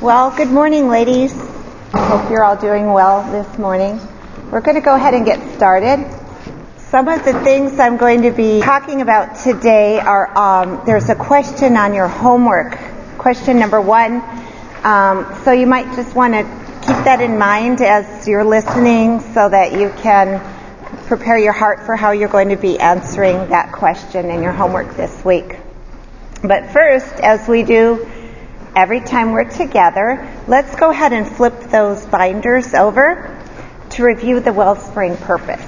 [0.00, 1.32] Well, good morning, ladies.
[1.92, 3.98] I hope you're all doing well this morning.
[4.48, 6.08] We're going to go ahead and get started.
[6.76, 11.16] Some of the things I'm going to be talking about today are um, there's a
[11.16, 12.78] question on your homework.
[13.18, 14.22] Question number one.
[14.84, 16.44] Um, so you might just want to
[16.86, 20.38] keep that in mind as you're listening so that you can
[21.08, 24.96] prepare your heart for how you're going to be answering that question in your homework
[24.96, 25.58] this week.
[26.44, 28.08] But first, as we do
[28.74, 33.36] every time we're together, let's go ahead and flip those binders over
[33.90, 35.64] to review the wellspring purpose.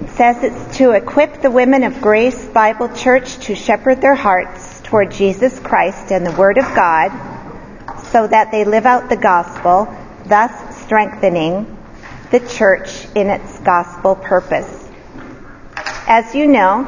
[0.00, 4.80] It says it's to equip the women of Grace Bible Church to shepherd their hearts
[4.82, 7.10] toward Jesus Christ and the Word of God
[8.12, 11.76] so that they live out the gospel, thus strengthening
[12.30, 14.88] the church in its gospel purpose.
[16.08, 16.84] As you know,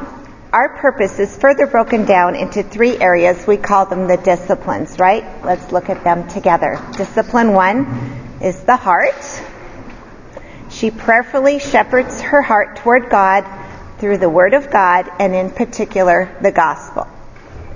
[0.51, 3.45] our purpose is further broken down into three areas.
[3.45, 5.23] We call them the disciplines, right?
[5.45, 6.79] Let's look at them together.
[6.97, 7.85] Discipline one
[8.41, 9.43] is the heart.
[10.71, 13.45] She prayerfully shepherds her heart toward God
[13.99, 17.07] through the Word of God and in particular the gospel.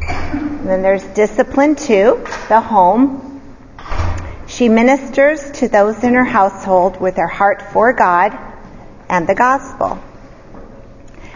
[0.01, 3.41] And then there's discipline two, the home.
[4.47, 8.35] She ministers to those in her household with her heart for God
[9.09, 9.99] and the gospel.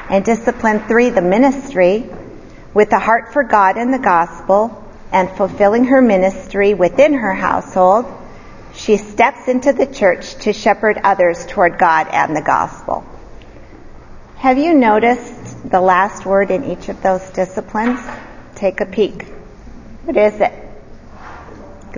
[0.09, 2.09] And discipline three, the ministry,
[2.73, 8.05] with a heart for God and the gospel, and fulfilling her ministry within her household,
[8.73, 13.03] she steps into the church to shepherd others toward God and the gospel.
[14.38, 17.99] Have you noticed the last word in each of those disciplines?
[18.55, 19.23] Take a peek.
[20.03, 20.53] What is it?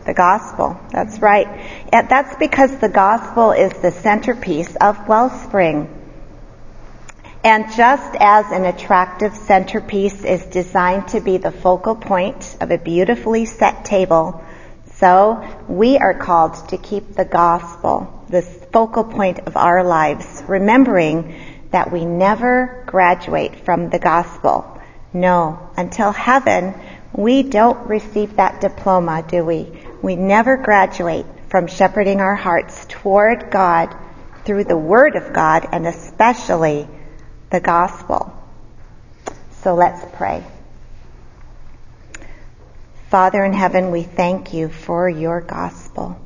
[0.06, 0.80] The gospel.
[0.92, 1.48] That's right.
[1.92, 5.94] That's because the gospel is the centerpiece of Wellspring.
[7.44, 12.78] And just as an attractive centerpiece is designed to be the focal point of a
[12.78, 14.44] beautifully set table,
[14.96, 21.36] so we are called to keep the gospel the focal point of our lives, remembering
[21.72, 24.80] that we never graduate from the gospel.
[25.14, 26.76] No, until heaven,
[27.12, 29.68] we don't receive that diploma, do we?
[30.02, 33.96] We never graduate from shepherding our hearts toward God
[34.46, 36.88] through the Word of God and especially
[37.50, 38.34] the gospel.
[39.52, 40.44] So let's pray.
[43.10, 46.20] Father in heaven, we thank you for your gospel.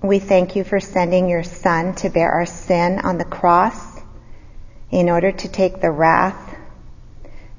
[0.00, 4.00] We thank you for sending your son to bear our sin on the cross
[4.90, 6.56] in order to take the wrath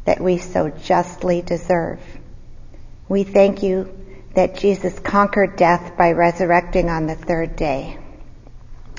[0.06, 2.00] that we so justly deserve.
[3.10, 3.98] We thank you
[4.34, 7.98] that Jesus conquered death by resurrecting on the third day.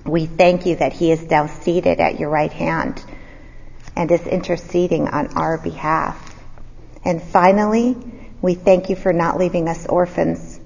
[0.04, 3.02] We thank you that he is now seated at your right hand
[3.96, 6.34] and is interceding on our behalf.
[7.04, 7.96] And finally,
[8.40, 10.60] we thank you for not leaving us orphans,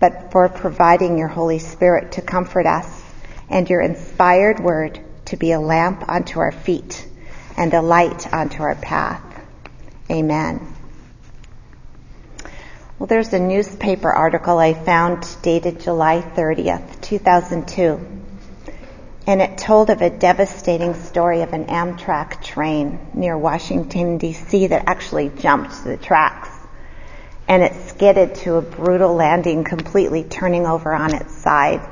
[0.00, 3.02] but for providing your Holy Spirit to comfort us
[3.48, 7.06] and your inspired word to be a lamp unto our feet
[7.56, 9.22] and a light unto our path.
[10.10, 10.74] Amen.
[12.98, 18.21] Well, there's a newspaper article I found dated July 30th, 2002
[19.26, 24.68] and it told of a devastating story of an Amtrak train near Washington, D.C.
[24.68, 26.48] that actually jumped the tracks.
[27.46, 31.86] And it skidded to a brutal landing, completely turning over on its side.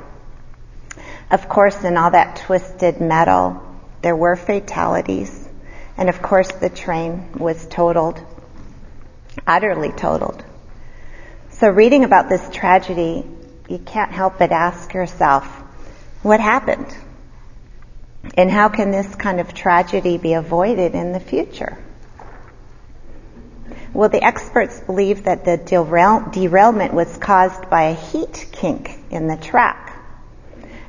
[1.29, 3.61] Of course, in all that twisted metal,
[4.01, 5.47] there were fatalities.
[5.95, 8.19] And of course, the train was totaled,
[9.47, 10.43] utterly totaled.
[11.51, 13.25] So reading about this tragedy,
[13.69, 15.45] you can't help but ask yourself,
[16.23, 16.93] what happened?
[18.35, 21.77] And how can this kind of tragedy be avoided in the future?
[23.93, 29.27] Well, the experts believe that the derail- derailment was caused by a heat kink in
[29.27, 29.93] the track.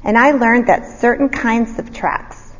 [0.04, 2.52] And I learned that certain kinds of tracks,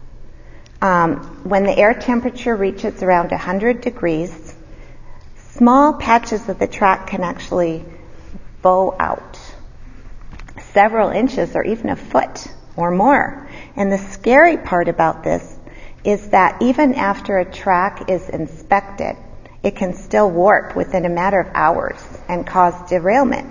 [0.81, 4.55] um, when the air temperature reaches around 100 degrees,
[5.53, 7.85] small patches of the track can actually
[8.62, 9.38] bow out
[10.73, 13.49] several inches or even a foot or more.
[13.77, 15.59] And the scary part about this
[16.05, 19.17] is that even after a track is inspected,
[19.63, 23.49] it can still warp within a matter of hours and cause derailment.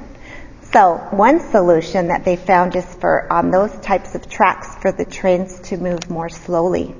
[0.73, 5.05] So one solution that they found is for on those types of tracks for the
[5.05, 6.95] trains to move more slowly.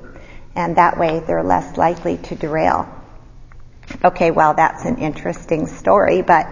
[0.54, 2.88] And that way they're less likely to derail.
[4.04, 6.46] Okay, well that's an interesting story, but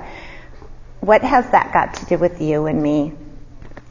[1.01, 3.13] what has that got to do with you and me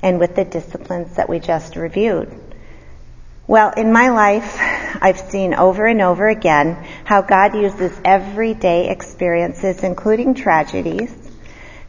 [0.01, 2.48] and with the disciplines that we just reviewed?
[3.49, 4.57] Well, in my life,
[5.01, 11.11] I've seen over and over again how God uses everyday experiences, including tragedies,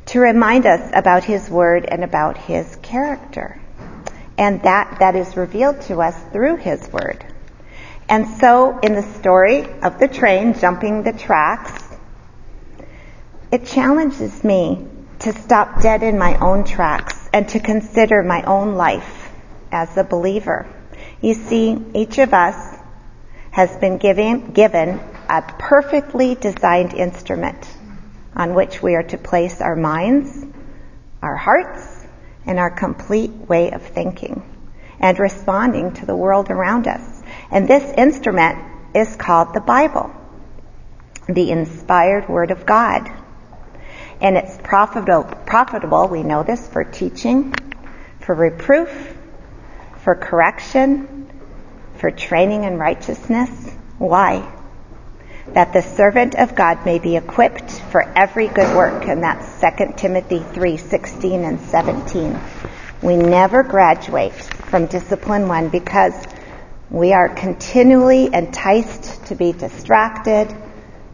[0.07, 3.61] to remind us about His Word and about His character.
[4.39, 7.27] And that, that is revealed to us through His Word.
[8.09, 11.95] And so, in the story of the train jumping the tracks,
[13.53, 14.87] it challenges me
[15.19, 19.31] to stop dead in my own tracks and to consider my own life
[19.71, 20.67] as a believer.
[21.22, 22.78] You see, each of us
[23.50, 27.69] has been given, given a perfectly designed instrument
[28.34, 30.46] on which we are to place our minds,
[31.20, 32.06] our hearts,
[32.46, 34.43] and our complete way of thinking
[34.99, 37.22] and responding to the world around us.
[37.50, 38.58] And this instrument
[38.94, 40.11] is called the Bible,
[41.28, 43.11] the inspired Word of God.
[44.22, 47.55] And it's profitable, profitable, we know this, for teaching,
[48.20, 49.17] for reproof,
[50.02, 51.29] for correction,
[51.97, 53.50] for training in righteousness.
[53.99, 54.50] Why?
[55.49, 59.94] That the servant of God may be equipped for every good work, and that's 2
[59.97, 62.38] Timothy 3, 16 and 17.
[63.02, 66.14] We never graduate from discipline one because
[66.91, 70.55] we are continually enticed to be distracted,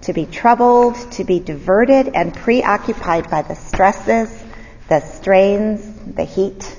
[0.02, 4.44] to be troubled, to be diverted and preoccupied by the stresses,
[4.88, 5.84] the strains,
[6.14, 6.76] the heat,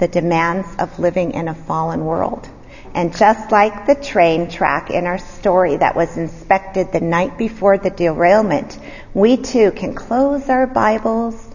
[0.00, 2.48] the demands of living in a fallen world.
[2.94, 7.78] And just like the train track in our story that was inspected the night before
[7.78, 8.76] the derailment,
[9.14, 11.46] we too can close our Bibles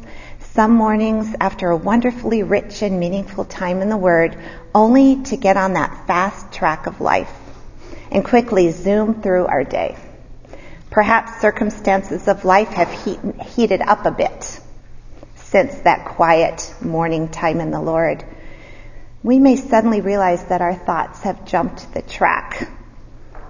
[0.54, 4.38] some mornings after a wonderfully rich and meaningful time in the Word,
[4.74, 7.34] only to get on that fast track of life
[8.10, 9.98] and quickly zoom through our day.
[10.92, 14.62] Perhaps circumstances of life have heat, heated up a bit
[15.50, 18.24] since that quiet morning time in the Lord.
[19.24, 22.70] We may suddenly realize that our thoughts have jumped the track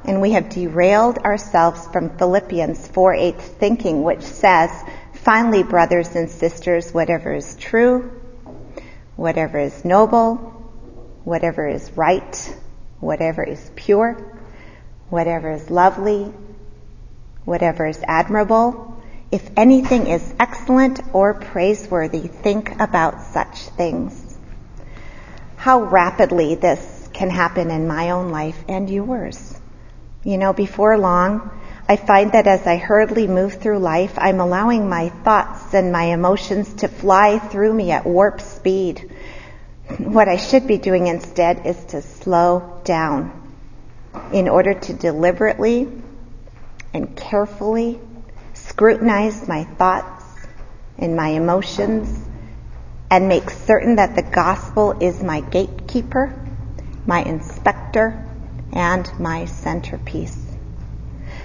[0.06, 4.72] and we have derailed ourselves from Philippians 4:8 thinking, which says,
[5.14, 8.12] Finally, brothers and sisters, whatever is true,
[9.16, 10.36] whatever is noble,
[11.24, 12.56] whatever is right,
[13.00, 14.16] whatever is pure,
[15.10, 16.32] whatever is lovely,
[17.46, 18.95] whatever is admirable,
[19.32, 24.38] if anything is excellent or praiseworthy, think about such things.
[25.58, 29.60] How rapidly this can happen in my own life and yours.
[30.24, 31.50] You know, before long,
[31.88, 36.06] I find that as I hurriedly move through life, I'm allowing my thoughts and my
[36.06, 39.12] emotions to fly through me at warp speed.
[40.00, 43.42] What I should be doing instead is to slow down
[44.34, 45.88] in order to deliberately
[46.94, 48.00] and carefully
[48.76, 50.26] scrutinize my thoughts
[50.98, 52.28] and my emotions
[53.10, 56.38] and make certain that the gospel is my gatekeeper,
[57.06, 58.22] my inspector,
[58.74, 60.38] and my centerpiece.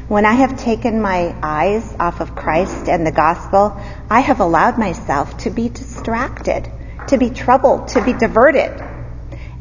[0.08, 3.80] When I have taken my eyes off of Christ and the gospel,
[4.10, 6.68] I have allowed myself to be distracted,
[7.06, 8.72] to be troubled, to be diverted.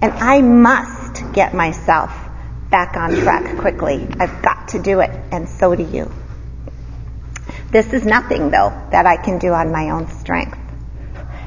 [0.01, 2.11] And I must get myself
[2.71, 4.07] back on track quickly.
[4.19, 6.11] I've got to do it, and so do you.
[7.71, 10.57] This is nothing, though, that I can do on my own strength.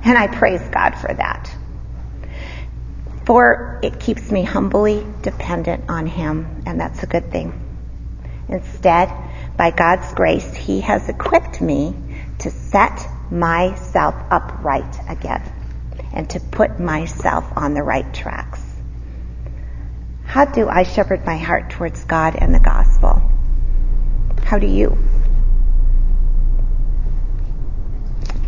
[0.04, 1.52] And I praise God for that.
[3.24, 7.58] For it keeps me humbly dependent on Him, and that's a good thing.
[8.48, 9.12] Instead,
[9.56, 11.94] by God's grace, He has equipped me
[12.38, 15.42] to set myself upright again
[16.12, 18.60] and to put myself on the right tracks.
[20.24, 23.22] How do I shepherd my heart towards God and the gospel?
[24.44, 24.98] How do you?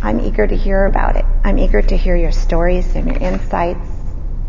[0.05, 1.25] I'm eager to hear about it.
[1.45, 3.89] I'm eager to hear your stories and your insights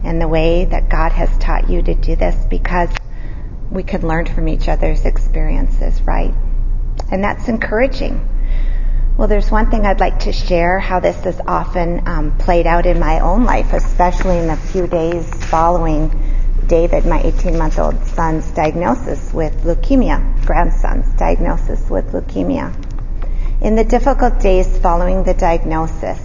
[0.03, 2.89] and the way that God has taught you to do this because
[3.71, 6.33] we can learn from each other's experiences, right?
[7.09, 8.27] And that's encouraging.
[9.17, 12.85] Well, there's one thing I'd like to share how this has often um, played out
[12.85, 16.11] in my own life, especially in the few days following
[16.67, 22.84] David, my 18 month old son's diagnosis with leukemia, grandson's diagnosis with leukemia.
[23.65, 26.19] In the difficult days following the diagnosis,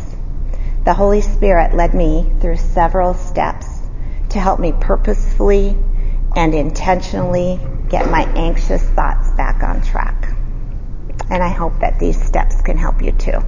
[0.85, 3.67] the Holy Spirit led me through several steps
[4.29, 5.75] to help me purposefully
[6.37, 10.35] and intentionally get my anxious thoughts back on track.
[11.31, 13.43] And I hope that these steps can help you too.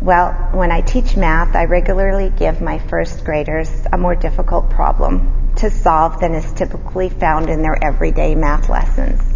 [0.00, 5.52] Well, when I teach math, I regularly give my first graders a more difficult problem
[5.58, 9.31] to solve than is typically found in their everyday math lessons.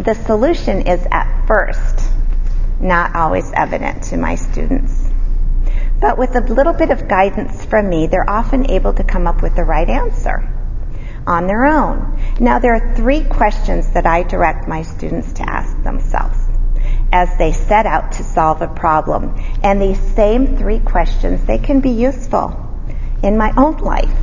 [0.00, 2.08] The solution is at first
[2.80, 5.10] not always evident to my students.
[6.00, 9.42] But with a little bit of guidance from me, they're often able to come up
[9.42, 10.48] with the right answer
[11.26, 12.18] on their own.
[12.40, 16.38] Now, there are three questions that I direct my students to ask themselves
[17.12, 19.38] as they set out to solve a problem.
[19.62, 22.56] And these same three questions, they can be useful
[23.22, 24.16] in my own life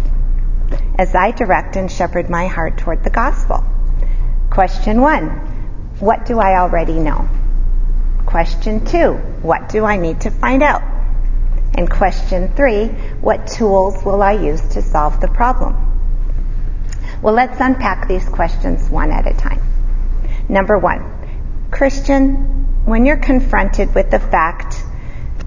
[0.97, 3.63] as I direct and shepherd my heart toward the gospel.
[4.49, 5.53] Question one,
[5.99, 7.27] what do I already know?
[8.25, 10.83] Question two, what do I need to find out?
[11.75, 12.87] And question three,
[13.21, 15.75] what tools will I use to solve the problem?
[17.21, 19.61] Well, let's unpack these questions one at a time.
[20.49, 24.83] Number one, Christian, when you're confronted with the fact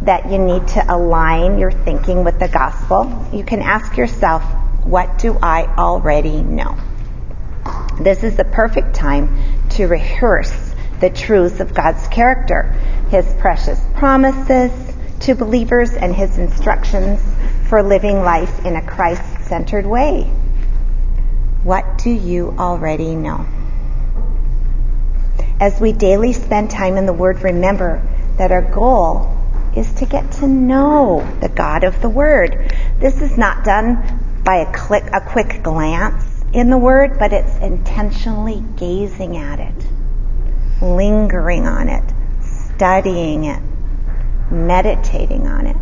[0.03, 4.43] that you need to align your thinking with the gospel, you can ask yourself,
[4.85, 6.77] what do I already know?
[8.01, 9.39] This is the perfect time
[9.71, 12.63] to rehearse the truths of God's character,
[13.11, 14.73] His precious promises
[15.21, 17.21] to believers, and His instructions
[17.69, 20.25] for living life in a Christ centered way.
[21.63, 23.47] What do you already know?
[25.61, 28.03] As we daily spend time in the Word, remember
[28.39, 29.37] that our goal
[29.77, 32.75] is to get to know the God of the Word.
[32.99, 37.57] This is not done by a, click, a quick glance in the Word, but it's
[37.59, 39.87] intentionally gazing at it,
[40.83, 42.05] lingering on it,
[42.41, 43.63] studying it,
[44.51, 45.77] meditating on it,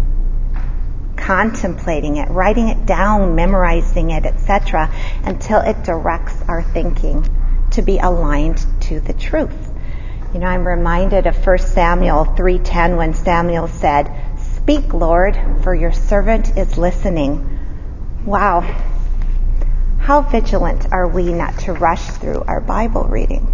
[1.16, 4.92] contemplating it, writing it down, memorizing it, etc.,
[5.24, 7.26] until it directs our thinking
[7.70, 9.72] to be aligned to the truth.
[10.34, 15.92] You know, I'm reminded of 1 Samuel 3:10 when Samuel said, "Speak, Lord, for your
[15.92, 17.58] servant is listening."
[18.26, 18.62] Wow.
[20.08, 23.46] How vigilant are we not to rush through our Bible reading?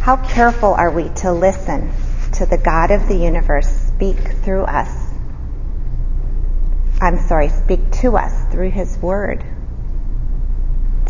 [0.00, 1.92] How careful are we to listen
[2.32, 4.90] to the God of the universe speak through us?
[7.00, 9.44] I'm sorry, speak to us through his word.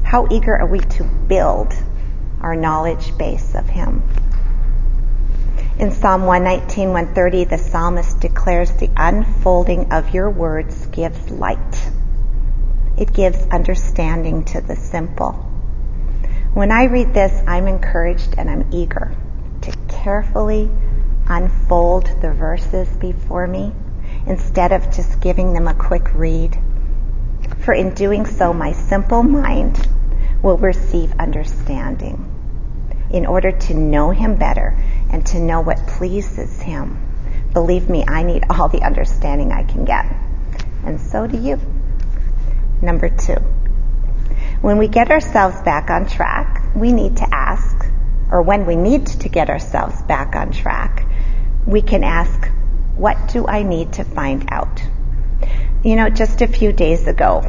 [0.03, 1.73] How eager are we to build
[2.43, 4.03] our knowledge base of Him.
[5.79, 11.89] In Psalm 119, 130, the psalmist declares the unfolding of your words gives light.
[12.97, 15.33] It gives understanding to the simple.
[16.55, 19.17] When I read this, I'm encouraged and I'm eager
[19.63, 20.71] to carefully
[21.27, 23.73] unfold the verses before me
[24.27, 26.57] instead of just giving them a quick read.
[27.59, 29.89] For in doing so, my simple mind
[30.43, 32.31] will receive understanding
[33.11, 34.77] in order to know Him better
[35.11, 36.99] and to know what pleases Him.
[37.53, 40.07] Believe me, I need all the understanding I can get.
[40.85, 41.61] And so do you.
[42.85, 43.37] Number two,
[44.61, 47.87] when we get ourselves back on track, we need to ask,
[48.31, 51.07] or when we need to get ourselves back on track,
[51.67, 52.47] we can ask,
[52.95, 54.83] what do I need to find out?
[55.83, 57.41] You know, just a few days ago,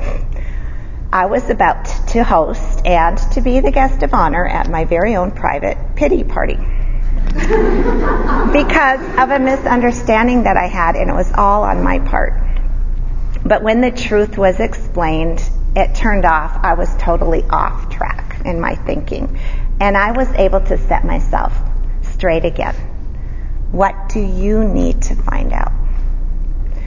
[1.11, 5.17] I was about to host and to be the guest of honor at my very
[5.17, 6.55] own private pity party.
[7.35, 12.44] because of a misunderstanding that I had, and it was all on my part.
[13.45, 16.57] But when the truth was explained, it turned off.
[16.63, 19.39] I was totally off track in my thinking.
[19.79, 21.53] And I was able to set myself
[22.01, 22.75] straight again.
[23.71, 25.71] What do you need to find out?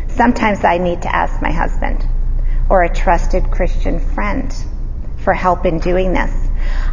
[0.08, 2.04] Sometimes I need to ask my husband,
[2.68, 4.52] or a trusted Christian friend
[5.18, 6.32] for help in doing this.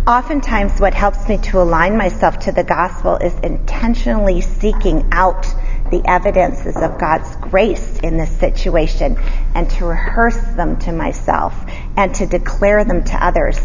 [0.05, 5.47] Oftentimes, what helps me to align myself to the gospel is intentionally seeking out
[5.95, 9.17] the evidences of God's grace in this situation
[9.53, 11.53] and to rehearse them to myself
[11.95, 13.57] and to declare them to others.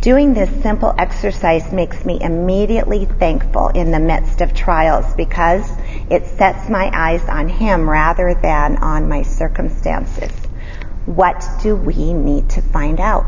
[0.00, 5.70] Doing this simple exercise makes me immediately thankful in the midst of trials because
[6.10, 10.32] it sets my eyes on Him rather than on my circumstances.
[11.06, 13.26] What do we need to find out?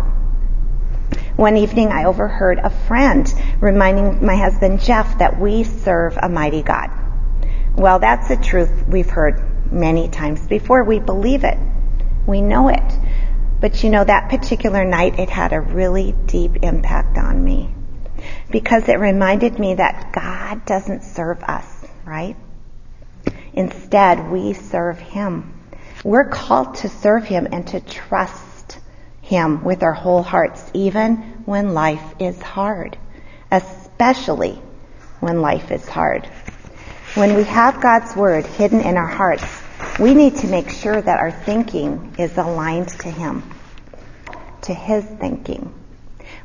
[1.37, 6.63] One evening I overheard a friend reminding my husband Jeff that we serve a mighty
[6.63, 7.02] God.
[7.75, 10.85] Well, that's a truth we've heard many times before.
[10.85, 11.59] We believe it.
[12.26, 12.99] We know it.
[13.61, 17.75] But you know, that particular night it had a really deep impact on me.
[18.50, 22.37] Because it reminded me that God doesn't serve us, right?
[23.52, 25.55] Instead, we serve Him.
[26.05, 28.79] We're called to serve Him and to trust
[29.23, 32.99] Him with our whole hearts, even when life is hard,
[33.50, 34.61] especially
[35.21, 36.29] when life is hard.
[37.14, 39.45] When we have God's Word hidden in our hearts,
[40.00, 43.42] we need to make sure that our thinking is aligned to Him,
[44.62, 45.75] to His thinking.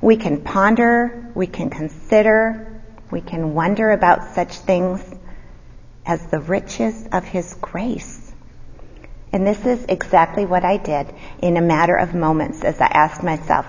[0.02, 2.82] We can ponder, we can consider,
[3.12, 5.04] we can wonder about such things
[6.06, 8.28] as the riches of His grace
[9.32, 13.24] And this is exactly what I did in a matter of moments as I asked
[13.24, 13.66] myself,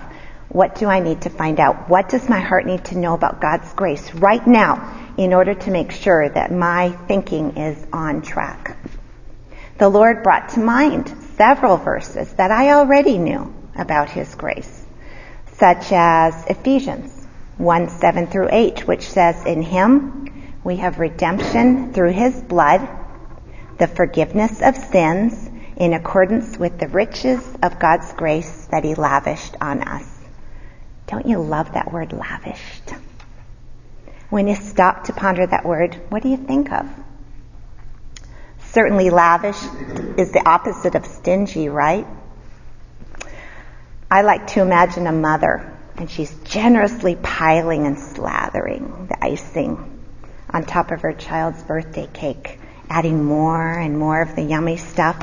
[0.49, 1.89] what do I need to find out?
[1.89, 5.69] What does my heart need to know about God's grace right now in order to
[5.69, 8.77] make sure that my thinking is on track?
[9.77, 14.85] The Lord brought to mind several verses that I already knew about His grace,
[15.57, 22.13] such as Ephesians 1 7 through 8, which says, In Him we have redemption through
[22.13, 22.87] His blood,
[23.77, 29.57] the forgiveness of sins in accordance with the riches of God's grace that He lavished
[29.59, 30.07] on us.
[31.07, 32.93] Don't you love that word lavished?
[34.29, 36.87] When you stop to ponder that word, what do you think of?
[38.59, 39.61] Certainly lavish
[40.17, 42.05] is the opposite of stingy, right?
[44.11, 49.99] I like to imagine a mother and she's generously piling and slathering the icing
[50.49, 55.19] on top of her child's birthday cake, adding more and more of the yummy stuff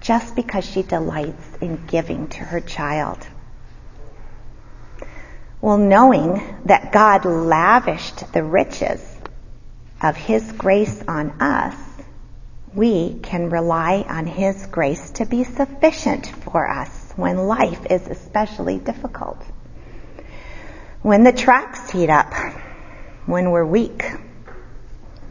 [0.00, 3.26] just because she delights in giving to her child.
[5.66, 9.04] Well, knowing that God lavished the riches
[10.00, 11.74] of His grace on us,
[12.72, 18.78] we can rely on His grace to be sufficient for us when life is especially
[18.78, 19.44] difficult.
[21.02, 22.32] When the tracks heat up,
[23.26, 24.04] when we're weak.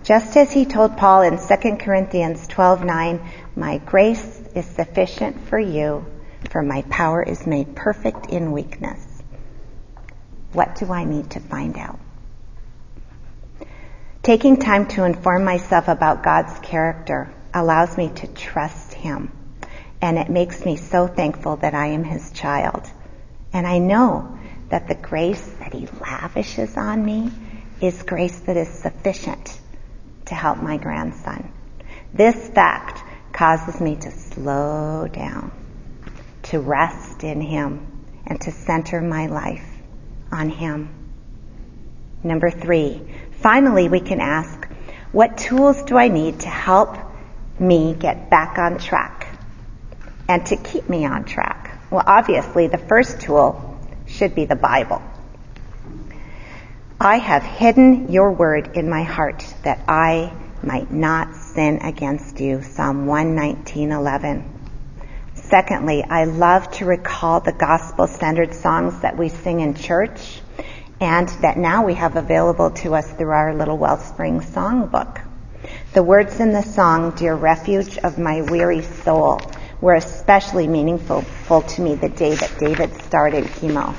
[0.04, 3.22] Just as he told Paul in 2 Corinthians 12:9,
[3.56, 6.06] "My grace is sufficient for you,
[6.50, 9.05] for my power is made perfect in weakness."
[10.56, 12.00] What do I need to find out?
[14.24, 19.34] Taking time to inform myself about God's character allows me to trust Him.
[20.02, 22.90] And it makes me so thankful that I am His child.
[23.52, 27.32] And I know that the grace that He lavishes on me
[27.82, 29.60] is grace that is sufficient
[30.28, 31.52] to help my grandson.
[32.14, 35.52] This fact causes me to slow down,
[36.44, 37.86] to rest in Him,
[38.26, 39.75] and to center my life
[40.36, 40.90] on Him.
[42.24, 43.02] Number three,
[43.42, 44.68] finally, we can ask,
[45.12, 46.98] what tools do I need to help
[47.58, 49.28] me get back on track
[50.28, 51.82] and to keep me on track?
[51.90, 55.02] Well, obviously, the first tool should be the Bible.
[57.00, 60.34] I have hidden your word in my heart that I
[60.64, 62.62] might not sin against you.
[62.62, 64.55] Psalm 119:11.
[65.50, 70.42] Secondly, I love to recall the gospel centered songs that we sing in church
[71.00, 75.22] and that now we have available to us through our little Wellspring songbook.
[75.94, 79.40] The words in the song, Dear Refuge of My Weary Soul,
[79.82, 81.22] were especially meaningful
[81.62, 83.96] to me the day that David started chemo.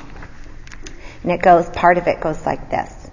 [1.23, 3.11] And it goes, part of it goes like this.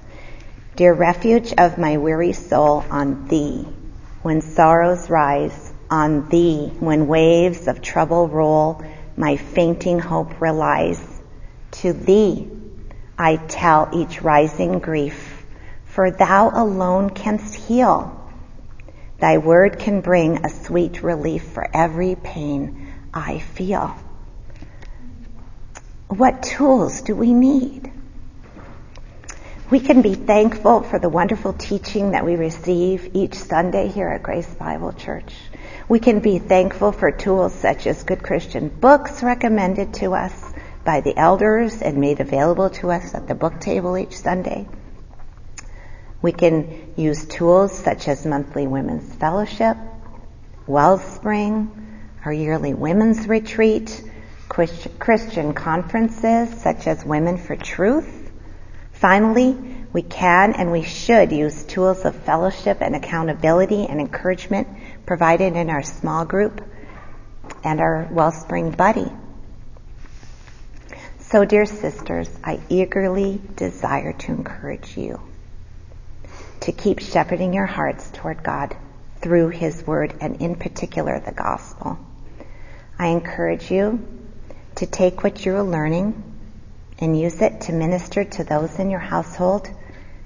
[0.75, 3.67] Dear refuge of my weary soul on thee,
[4.23, 5.62] when sorrows rise,
[5.93, 8.83] on thee when waves of trouble roll,
[9.15, 11.21] my fainting hope relies.
[11.83, 12.49] To thee
[13.15, 15.45] I tell each rising grief,
[15.85, 18.19] for thou alone canst heal.
[19.19, 23.95] Thy word can bring a sweet relief for every pain I feel.
[26.07, 27.92] What tools do we need?
[29.73, 34.21] We can be thankful for the wonderful teaching that we receive each Sunday here at
[34.21, 35.33] Grace Bible Church.
[35.89, 40.53] We can be thankful for tools such as good Christian books recommended to us
[40.85, 44.67] by the elders and made available to us at the book table each Sunday.
[46.21, 49.75] We can use tools such as monthly women's fellowship,
[50.67, 51.71] Wellspring,
[52.23, 54.03] our yearly women's retreat,
[54.49, 58.19] Christian conferences such as Women for Truth.
[59.03, 59.57] Finally,
[59.91, 64.65] we can and we should use tools of fellowship and accountability and encouragement
[65.05, 66.61] provided in our small group
[67.65, 69.11] and our Wellspring Buddy.
[71.19, 75.19] So, dear sisters, I eagerly desire to encourage you
[76.61, 78.73] to keep shepherding your hearts toward God
[79.17, 81.99] through His Word and in particular the Gospel.
[82.97, 84.07] I encourage you
[84.75, 86.32] to take what you're learning
[86.99, 89.69] and use it to minister to those in your household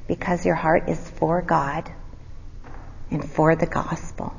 [0.07, 1.91] because your heart is for God
[3.11, 4.33] and for the gospel.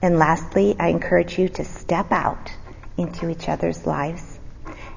[0.00, 2.52] And lastly, I encourage you to step out
[2.96, 4.38] into each other's lives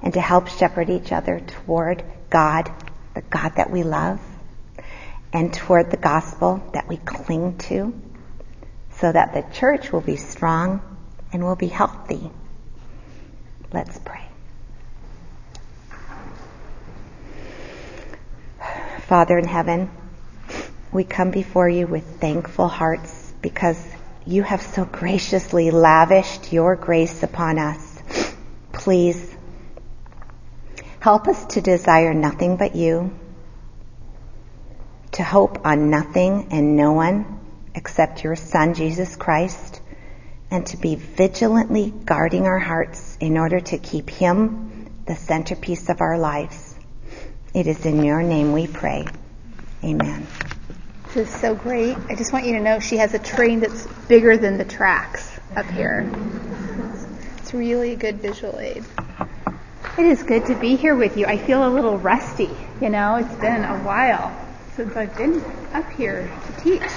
[0.01, 2.71] and to help shepherd each other toward God,
[3.13, 4.19] the God that we love,
[5.31, 7.93] and toward the gospel that we cling to,
[8.91, 10.81] so that the church will be strong
[11.31, 12.31] and will be healthy.
[13.71, 14.24] Let's pray.
[19.07, 19.91] Father in heaven,
[20.91, 23.79] we come before you with thankful hearts because
[24.25, 28.01] you have so graciously lavished your grace upon us.
[28.73, 29.35] Please
[30.99, 33.13] help us to desire nothing but you,
[35.11, 37.39] to hope on nothing and no one
[37.75, 39.81] except your Son, Jesus Christ,
[40.49, 46.01] and to be vigilantly guarding our hearts in order to keep Him the centerpiece of
[46.01, 46.64] our lives.
[47.55, 49.05] It is in your name we pray.
[49.81, 50.27] Amen.
[51.13, 51.95] This is so great.
[52.09, 55.39] I just want you to know she has a train that's bigger than the tracks
[55.55, 56.05] up here.
[57.37, 58.83] It's really a good visual aid.
[59.97, 61.27] It is good to be here with you.
[61.27, 62.49] I feel a little rusty.
[62.81, 64.37] You know, it's been a while
[64.73, 65.41] since I've been
[65.71, 66.91] up here to teach.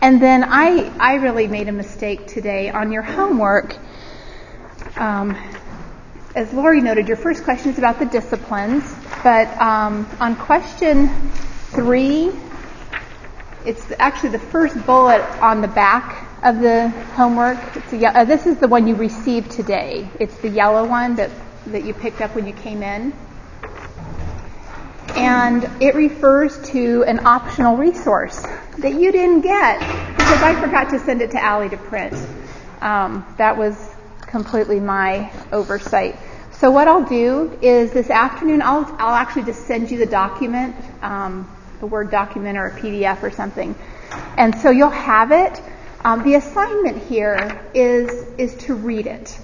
[0.00, 3.76] And then I, I really made a mistake today on your homework.
[4.96, 5.36] Um,
[6.34, 8.82] as Lori noted, your first question is about the disciplines,
[9.22, 11.08] but um, on question
[11.70, 12.32] three,
[13.64, 17.58] it's actually the first bullet on the back of the homework.
[17.92, 20.08] Uh, this is the one you received today.
[20.18, 21.30] It's the yellow one that,
[21.66, 23.12] that you picked up when you came in.
[25.14, 28.42] And it refers to an optional resource
[28.78, 29.78] that you didn't get
[30.16, 32.14] because I forgot to send it to Allie to print.
[32.80, 36.16] Um, that was completely my oversight.
[36.62, 40.76] So what I'll do is this afternoon I'll I'll actually just send you the document,
[41.02, 43.74] um, a Word document or a PDF or something,
[44.38, 45.60] and so you'll have it.
[46.04, 49.36] Um, the assignment here is is to read it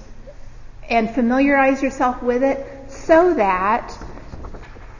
[0.89, 3.93] and familiarize yourself with it so that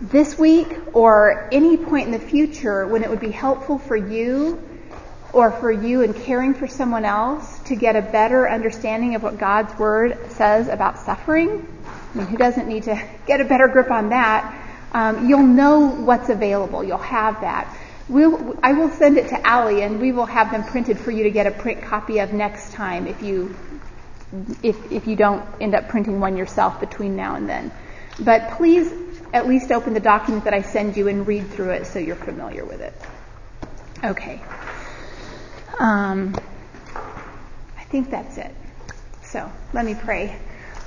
[0.01, 4.62] this week or any point in the future when it would be helpful for you
[5.32, 9.38] or for you in caring for someone else to get a better understanding of what
[9.38, 11.65] God's Word says about suffering.
[12.13, 14.55] I mean, who doesn't need to get a better grip on that?
[14.91, 16.83] Um, you'll know what's available.
[16.83, 17.75] You'll have that.
[18.07, 21.23] We'll, I will send it to Allie, and we will have them printed for you
[21.23, 23.55] to get a print copy of next time if you
[24.61, 27.71] if if you don't end up printing one yourself between now and then.
[28.19, 28.91] But please
[29.33, 32.15] at least open the document that I send you and read through it so you're
[32.15, 32.93] familiar with it.
[34.03, 34.41] Okay.
[35.77, 36.35] Um,
[37.77, 38.53] I think that's it.
[39.23, 40.39] So let me pray.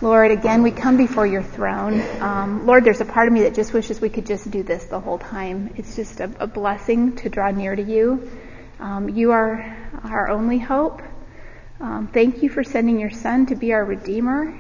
[0.03, 2.03] Lord, again, we come before your throne.
[2.21, 4.87] Um, Lord, there's a part of me that just wishes we could just do this
[4.87, 5.73] the whole time.
[5.77, 8.29] It's just a, a blessing to draw near to you.
[8.81, 11.03] Um, you are our only hope.
[11.81, 14.59] Um, thank you for sending your son to be our Redeemer.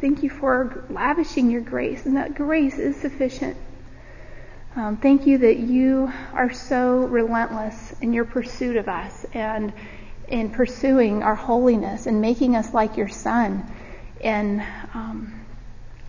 [0.00, 3.56] Thank you for lavishing your grace, and that grace is sufficient.
[4.76, 9.72] Um, thank you that you are so relentless in your pursuit of us and
[10.28, 13.68] in pursuing our holiness and making us like your Son
[14.24, 14.62] and
[14.94, 15.44] um,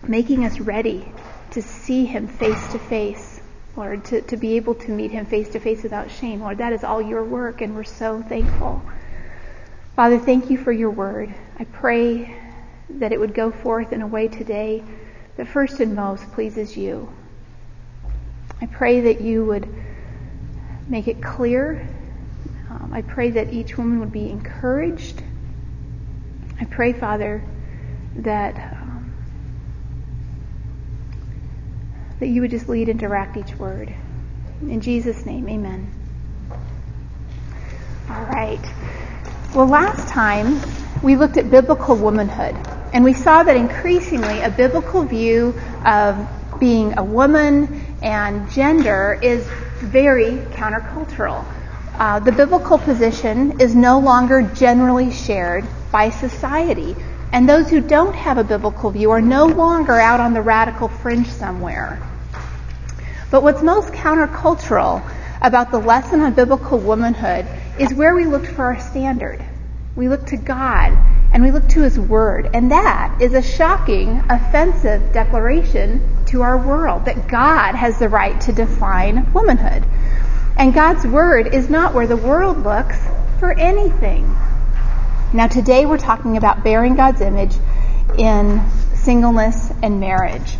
[0.08, 1.06] making us ready
[1.50, 3.40] to see Him face to face,
[3.76, 6.40] Lord, to, to be able to meet Him face to face without shame.
[6.40, 8.82] Lord, that is all your work, and we're so thankful.
[9.94, 11.32] Father, thank you for your word.
[11.58, 12.36] I pray
[12.88, 14.82] that it would go forth in a way today
[15.36, 17.12] that first and most pleases you.
[18.60, 19.68] I pray that you would
[20.88, 21.86] make it clear.
[22.70, 25.22] Um, I pray that each woman would be encouraged.
[26.58, 27.42] I pray, Father,
[28.18, 29.14] that um,
[32.20, 33.94] that you would just lead and direct each word.
[34.62, 35.92] In Jesus' name, amen.
[38.08, 38.60] All right.
[39.54, 40.60] Well, last time
[41.02, 42.56] we looked at biblical womanhood.
[42.92, 46.26] And we saw that increasingly a biblical view of
[46.58, 49.46] being a woman and gender is
[49.78, 51.44] very countercultural.
[51.94, 56.96] Uh, the biblical position is no longer generally shared by society.
[57.32, 60.88] And those who don't have a biblical view are no longer out on the radical
[60.88, 62.00] fringe somewhere.
[63.30, 65.02] But what's most countercultural
[65.42, 67.46] about the lesson on biblical womanhood
[67.78, 69.44] is where we looked for our standard.
[69.94, 70.96] We look to God
[71.32, 72.50] and we look to his word.
[72.54, 78.40] And that is a shocking, offensive declaration to our world that God has the right
[78.42, 79.84] to define womanhood.
[80.56, 82.98] And God's word is not where the world looks
[83.38, 84.34] for anything.
[85.32, 87.56] Now today we're talking about bearing God's image
[88.16, 88.62] in
[88.94, 90.56] singleness and marriage.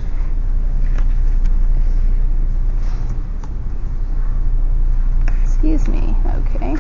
[5.45, 6.15] Excuse me.
[6.27, 6.77] Okay.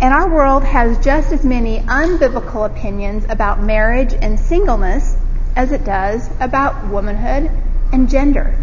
[0.00, 5.16] And our world has just as many unbiblical opinions about marriage and singleness
[5.54, 7.50] as it does about womanhood
[7.92, 8.56] and gender.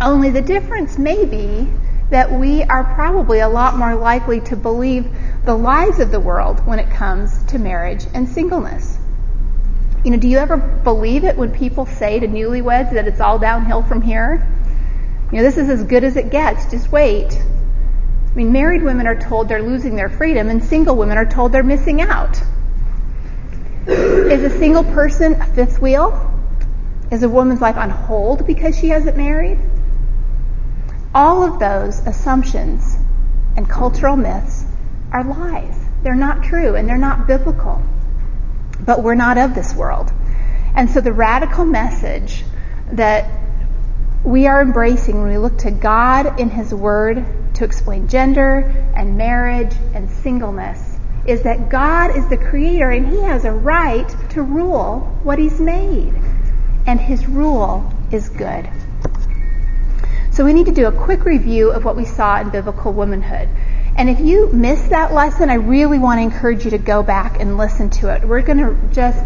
[0.00, 1.70] Only the difference may be
[2.10, 5.08] that we are probably a lot more likely to believe
[5.44, 8.98] the lies of the world when it comes to marriage and singleness.
[10.04, 13.38] You know, do you ever believe it when people say to newlyweds that it's all
[13.38, 14.46] downhill from here?
[15.30, 17.32] You know, this is as good as it gets, just wait.
[17.32, 21.52] I mean, married women are told they're losing their freedom, and single women are told
[21.52, 22.40] they're missing out.
[23.86, 26.26] Is a single person a fifth wheel?
[27.10, 29.58] Is a woman's life on hold because she hasn't married?
[31.14, 32.96] All of those assumptions
[33.56, 34.64] and cultural myths
[35.12, 35.76] are lies.
[36.02, 37.82] They're not true and they're not biblical.
[38.80, 40.12] But we're not of this world.
[40.74, 42.44] And so the radical message
[42.92, 43.28] that
[44.24, 48.60] we are embracing when we look to God in His Word to explain gender
[48.94, 50.96] and marriage and singleness
[51.26, 55.60] is that God is the creator and He has a right to rule what He's
[55.60, 56.14] made.
[56.86, 58.68] And His rule is good.
[60.30, 63.48] So we need to do a quick review of what we saw in biblical womanhood.
[63.96, 67.40] And if you missed that lesson, I really want to encourage you to go back
[67.40, 68.26] and listen to it.
[68.26, 69.22] We're going to just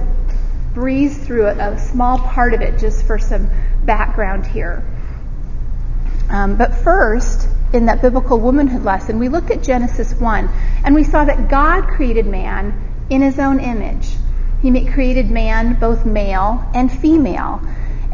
[0.73, 3.49] breeze through it, a small part of it, just for some
[3.85, 4.83] background here.
[6.29, 10.49] Um, but first, in that biblical womanhood lesson, we looked at Genesis 1,
[10.85, 14.09] and we saw that God created man in his own image.
[14.63, 17.61] He created man both male and female,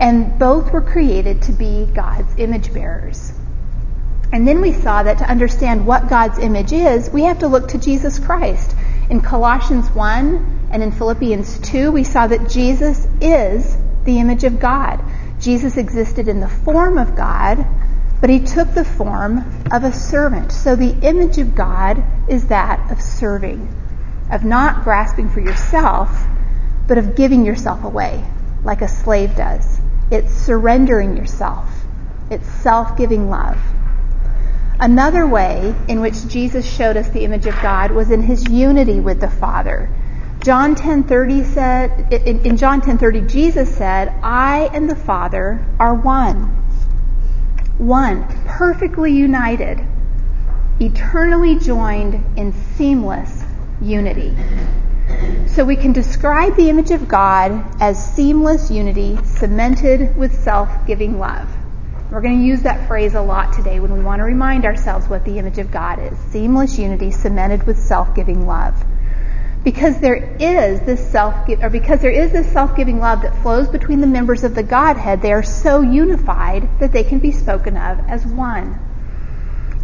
[0.01, 3.33] and both were created to be God's image bearers.
[4.33, 7.69] And then we saw that to understand what God's image is, we have to look
[7.69, 8.75] to Jesus Christ.
[9.11, 14.59] In Colossians 1 and in Philippians 2, we saw that Jesus is the image of
[14.59, 15.05] God.
[15.39, 17.67] Jesus existed in the form of God,
[18.23, 19.39] but he took the form
[19.71, 20.53] of a servant.
[20.53, 23.69] So the image of God is that of serving,
[24.31, 26.25] of not grasping for yourself,
[26.87, 28.25] but of giving yourself away,
[28.65, 29.81] like a slave does.
[30.11, 31.69] It's surrendering yourself.
[32.31, 33.59] It's self-giving love.
[34.81, 38.99] Another way in which Jesus showed us the image of God was in his unity
[38.99, 39.91] with the Father.
[40.43, 46.57] John 10:30 said in, in John 10:30 Jesus said, "I and the Father are one."
[47.77, 49.81] One, perfectly united,
[50.81, 53.45] eternally joined in seamless
[53.83, 54.35] unity.
[55.49, 61.49] So we can describe the image of God as seamless unity cemented with self-giving love.
[62.11, 65.09] We're going to use that phrase a lot today when we want to remind ourselves
[65.09, 66.19] what the image of God is.
[66.31, 68.75] Seamless unity cemented with self-giving love
[69.63, 74.01] because there is this self or because there is this self-giving love that flows between
[74.01, 77.99] the members of the Godhead, they are so unified that they can be spoken of
[78.09, 78.79] as one.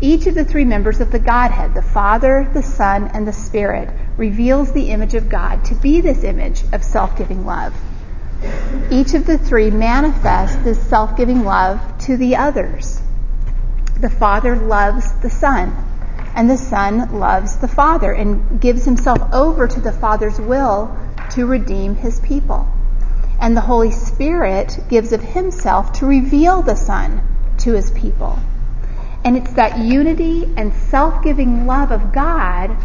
[0.00, 3.90] Each of the three members of the Godhead, the Father, the Son, and the Spirit,
[4.16, 7.74] reveals the image of God to be this image of self-giving love.
[8.90, 13.00] Each of the three manifests this self-giving love to the others.
[14.00, 15.74] The Father loves the Son
[16.36, 20.94] and the Son loves the Father and gives himself over to the Father's will
[21.30, 22.68] to redeem his people.
[23.40, 27.22] And the Holy Spirit gives of himself to reveal the Son
[27.58, 28.38] to his people.
[29.24, 32.76] And it's that unity and self-giving love of God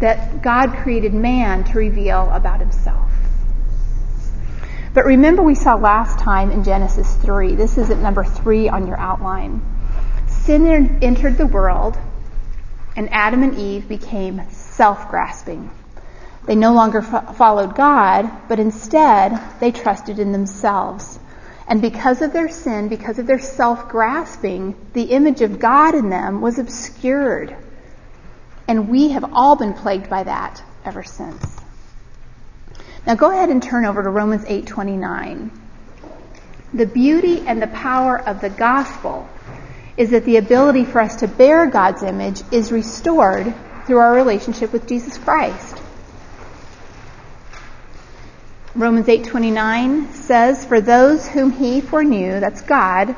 [0.00, 3.10] that God created man to reveal about himself.
[4.92, 8.86] But remember we saw last time in Genesis 3, this is at number 3 on
[8.86, 9.60] your outline.
[10.28, 11.98] Sin entered the world
[12.96, 15.70] and Adam and Eve became self-grasping.
[16.46, 21.18] They no longer fo- followed God, but instead they trusted in themselves.
[21.66, 26.40] And because of their sin, because of their self-grasping, the image of God in them
[26.40, 27.56] was obscured.
[28.66, 31.44] And we have all been plagued by that ever since.
[33.06, 35.50] Now go ahead and turn over to Romans 8:29.
[36.72, 39.28] The beauty and the power of the gospel
[39.96, 43.54] is that the ability for us to bear God's image is restored
[43.86, 45.80] through our relationship with Jesus Christ.
[48.74, 53.14] Romans 8:29 says, "For those whom he foreknew, that's God,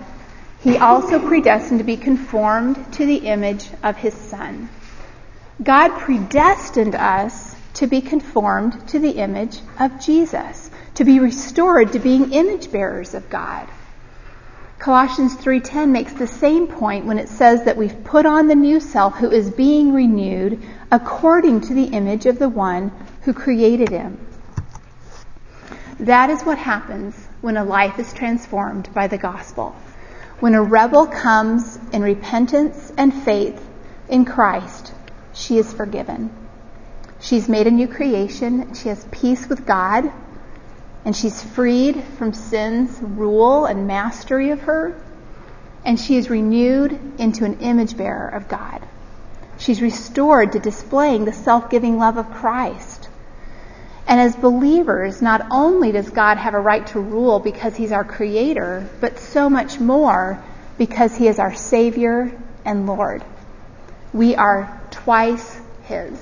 [0.61, 4.69] he also predestined to be conformed to the image of his son."
[5.62, 11.99] God predestined us to be conformed to the image of Jesus, to be restored to
[11.99, 13.66] being image bearers of God.
[14.79, 18.79] Colossians 3:10 makes the same point when it says that we've put on the new
[18.79, 20.61] self who is being renewed
[20.92, 22.92] according to the image of the one
[23.23, 24.19] who created him.
[25.99, 29.75] That is what happens when a life is transformed by the gospel.
[30.40, 33.66] When a rebel comes in repentance and faith
[34.11, 34.92] in Christ,
[35.37, 36.31] she is forgiven.
[37.20, 38.75] She's made a new creation.
[38.75, 40.12] She has peace with God
[41.07, 45.01] and she's freed from sin's rule and mastery of her,
[45.85, 48.83] and she is renewed into an image bearer of God.
[49.57, 53.09] She's restored to displaying the self-giving love of Christ.
[54.09, 58.05] And as believers, not only does God have a right to rule because he's our
[58.05, 60.42] creator, but so much more
[60.77, 63.22] because he is our savior and Lord.
[64.12, 66.21] We are twice His.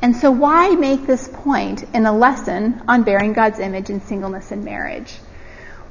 [0.00, 4.52] And so, why make this point in a lesson on bearing God's image in singleness
[4.52, 5.18] and marriage?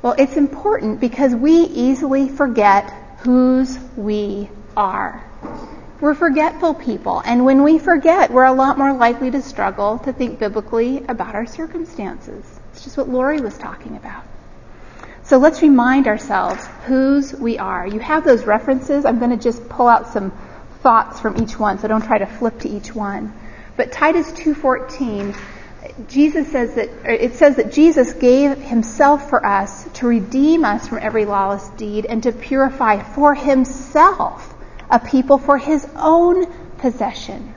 [0.01, 2.89] Well, it's important because we easily forget
[3.19, 5.23] whose we are.
[5.99, 10.11] We're forgetful people, and when we forget, we're a lot more likely to struggle to
[10.11, 12.43] think biblically about our circumstances.
[12.73, 14.23] It's just what Lori was talking about.
[15.25, 17.85] So let's remind ourselves whose we are.
[17.85, 19.05] You have those references.
[19.05, 20.33] I'm going to just pull out some
[20.81, 23.33] thoughts from each one, so don't try to flip to each one.
[23.77, 25.35] But Titus 2:14
[26.07, 30.99] Jesus says that it says that Jesus gave himself for us to redeem us from
[31.01, 34.53] every lawless deed and to purify for himself
[34.89, 36.45] a people for his own
[36.77, 37.53] possession.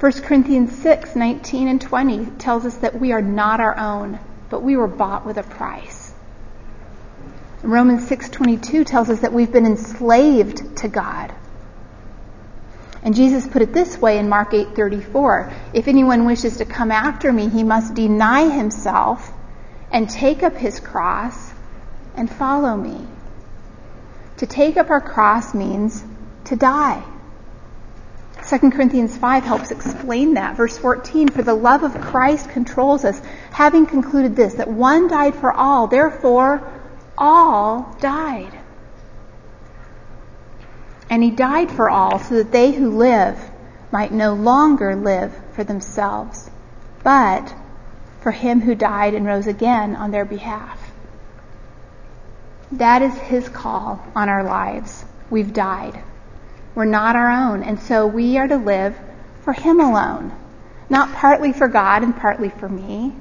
[0.00, 4.62] 1 Corinthians 6, 19 and 20 tells us that we are not our own, but
[4.62, 6.12] we were bought with a price.
[7.62, 11.32] Romans 6:22 tells us that we've been enslaved to God.
[13.02, 17.32] And Jesus put it this way in Mark 8:34, if anyone wishes to come after
[17.32, 19.32] me, he must deny himself
[19.92, 21.52] and take up his cross
[22.14, 23.06] and follow me.
[24.38, 26.04] To take up our cross means
[26.44, 27.02] to die.
[28.48, 30.56] 2 Corinthians 5 helps explain that.
[30.56, 35.34] Verse 14, for the love of Christ controls us, having concluded this, that one died
[35.34, 36.62] for all, therefore
[37.16, 38.57] all died.
[41.10, 43.38] And he died for all so that they who live
[43.90, 46.50] might no longer live for themselves,
[47.02, 47.54] but
[48.20, 50.78] for him who died and rose again on their behalf.
[52.72, 55.04] That is his call on our lives.
[55.30, 56.02] We've died.
[56.74, 58.96] We're not our own, and so we are to live
[59.42, 60.32] for him alone.
[60.90, 63.14] Not partly for God and partly for me.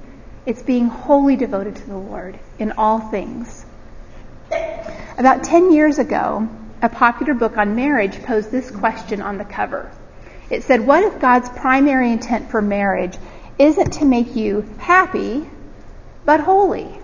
[0.45, 3.65] It's being wholly devoted to the Lord in all things.
[5.17, 6.47] About 10 years ago,
[6.81, 9.91] a popular book on marriage posed this question on the cover.
[10.49, 13.17] It said, What if God's primary intent for marriage
[13.57, 15.49] isn't to make you happy,
[16.25, 16.99] but holy?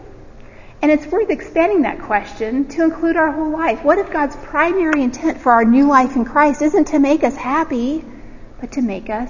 [0.81, 3.83] And it's worth expanding that question to include our whole life.
[3.83, 7.35] What if God's primary intent for our new life in Christ isn't to make us
[7.35, 8.03] happy,
[8.59, 9.29] but to make us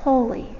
[0.00, 0.54] holy?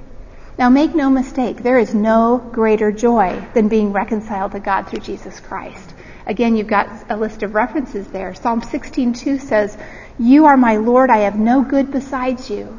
[0.58, 5.00] Now, make no mistake, there is no greater joy than being reconciled to God through
[5.00, 5.94] Jesus Christ.
[6.26, 8.35] Again, you've got a list of references there.
[8.35, 9.76] Psalm 16:2 says,
[10.18, 12.78] "You are my Lord; I have no good besides you."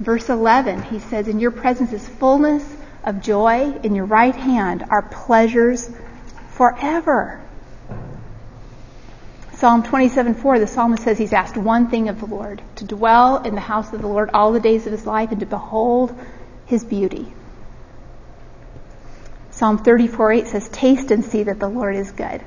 [0.00, 4.84] Verse 11, he says, "In your presence is fullness of joy; in your right hand
[4.90, 5.90] are pleasures
[6.48, 7.40] forever."
[9.52, 13.54] Psalm 27:4, the psalmist says he's asked one thing of the Lord, to dwell in
[13.54, 16.12] the house of the Lord all the days of his life and to behold
[16.66, 17.32] his beauty.
[19.56, 22.40] Psalm 34:8 says, "Taste and see that the Lord is good."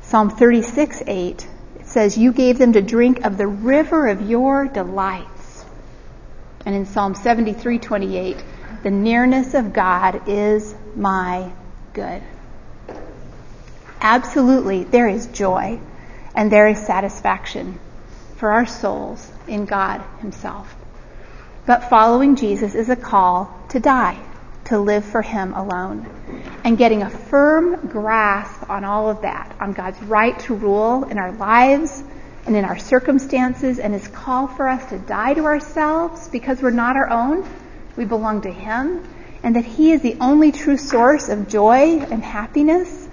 [0.00, 1.46] Psalm 36:8
[1.84, 5.66] says, "You gave them to drink of the river of your delights."
[6.64, 8.42] And in Psalm 73:28,
[8.82, 11.50] "The nearness of God is my
[11.92, 12.22] good."
[14.00, 15.78] Absolutely, there is joy
[16.34, 17.78] and there is satisfaction
[18.36, 20.74] for our souls in God Himself.
[21.66, 24.16] But following Jesus is a call to die
[24.68, 26.06] to live for Him alone.
[26.64, 31.18] And getting a firm grasp on all of that, on God's right to rule in
[31.18, 32.02] our lives
[32.46, 36.70] and in our circumstances, and His call for us to die to ourselves because we're
[36.70, 37.48] not our own.
[37.96, 39.06] We belong to Him,
[39.42, 43.08] and that He is the only true source of joy and happiness.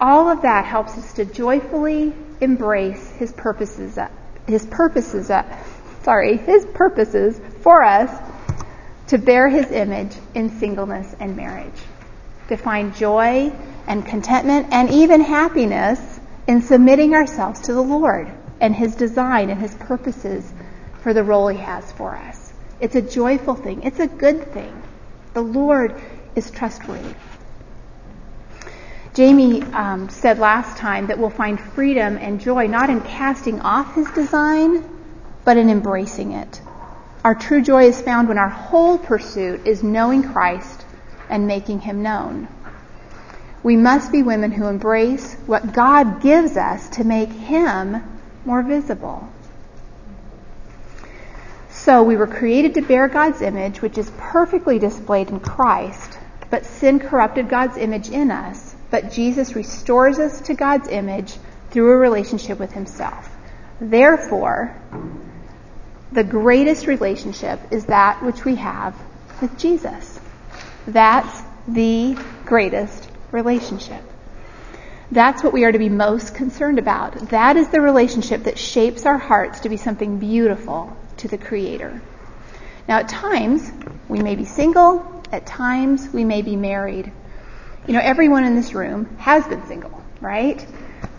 [0.00, 3.98] All of that helps us to joyfully embrace His purposes,
[4.46, 5.30] His purposes,
[6.02, 8.27] sorry, His purposes for us
[9.08, 11.80] to bear his image in singleness and marriage,
[12.48, 13.52] to find joy
[13.86, 19.60] and contentment and even happiness in submitting ourselves to the Lord and his design and
[19.60, 20.52] his purposes
[21.00, 22.52] for the role he has for us.
[22.80, 23.82] It's a joyful thing.
[23.82, 24.82] It's a good thing.
[25.34, 26.00] The Lord
[26.34, 27.14] is trustworthy.
[29.14, 33.94] Jamie um, said last time that we'll find freedom and joy not in casting off
[33.94, 34.84] his design,
[35.44, 36.60] but in embracing it.
[37.24, 40.84] Our true joy is found when our whole pursuit is knowing Christ
[41.28, 42.48] and making him known.
[43.62, 48.02] We must be women who embrace what God gives us to make him
[48.44, 49.28] more visible.
[51.70, 56.18] So we were created to bear God's image, which is perfectly displayed in Christ,
[56.50, 58.74] but sin corrupted God's image in us.
[58.90, 61.36] But Jesus restores us to God's image
[61.70, 63.36] through a relationship with himself.
[63.80, 64.74] Therefore,
[66.12, 68.96] the greatest relationship is that which we have
[69.40, 70.18] with Jesus.
[70.86, 74.02] That's the greatest relationship.
[75.10, 77.30] That's what we are to be most concerned about.
[77.30, 82.02] That is the relationship that shapes our hearts to be something beautiful to the Creator.
[82.86, 83.70] Now, at times,
[84.08, 87.12] we may be single, at times, we may be married.
[87.86, 90.64] You know, everyone in this room has been single, right?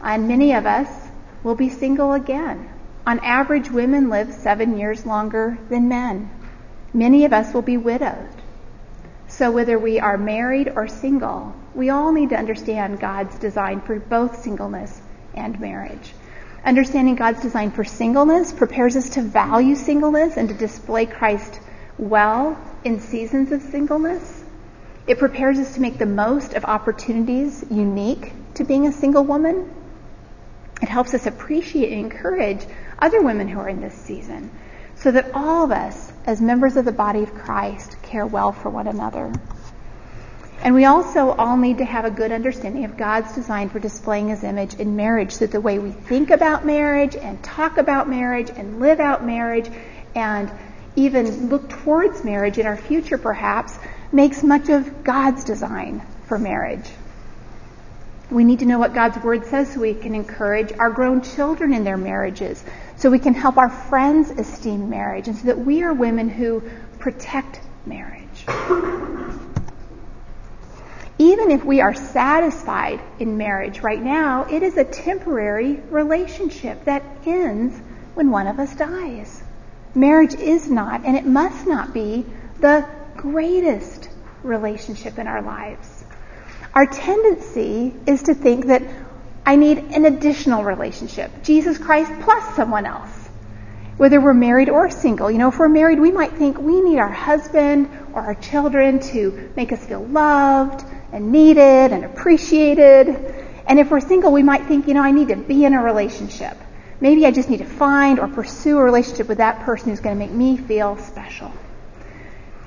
[0.03, 0.89] And many of us
[1.43, 2.69] will be single again.
[3.10, 6.30] On average, women live seven years longer than men.
[6.93, 8.30] Many of us will be widowed.
[9.28, 13.99] So whether we are married or single, we all need to understand God's design for
[13.99, 15.01] both singleness
[15.34, 16.14] and marriage.
[16.64, 21.60] Understanding God's design for singleness prepares us to value singleness and to display Christ
[21.97, 24.43] well in seasons of singleness.
[25.07, 29.74] It prepares us to make the most of opportunities unique to being a single woman.
[30.82, 32.66] It helps us appreciate and encourage
[33.02, 34.52] other women who are in this season
[34.95, 38.70] so that all of us, as members of the body of Christ, care well for
[38.70, 39.32] one another.
[40.62, 44.28] And we also all need to have a good understanding of God's design for displaying
[44.28, 48.10] His image in marriage so that the way we think about marriage and talk about
[48.10, 49.70] marriage and live out marriage
[50.16, 50.52] and
[50.97, 53.78] even look towards marriage in our future perhaps
[54.12, 56.89] makes much of God's design for marriage.
[58.30, 61.74] We need to know what God's Word says so we can encourage our grown children
[61.74, 62.64] in their marriages,
[63.00, 66.62] so we can help our friends esteem marriage, and so that we are women who
[67.00, 68.45] protect marriage.
[71.18, 77.04] Even if we are satisfied in marriage right now, it is a temporary relationship that
[77.26, 77.78] ends
[78.14, 79.43] when one of us dies.
[79.95, 82.26] Marriage is not, and it must not be,
[82.60, 82.86] the
[83.16, 84.10] greatest
[84.43, 86.04] relationship in our lives.
[86.74, 88.84] Our tendency is to think that
[89.45, 93.09] I need an additional relationship, Jesus Christ plus someone else.
[93.97, 95.29] Whether we're married or single.
[95.29, 98.99] You know, if we're married, we might think we need our husband or our children
[99.11, 103.09] to make us feel loved and needed and appreciated.
[103.67, 105.83] And if we're single, we might think, you know, I need to be in a
[105.83, 106.57] relationship.
[107.01, 110.17] Maybe I just need to find or pursue a relationship with that person who's going
[110.17, 111.51] to make me feel special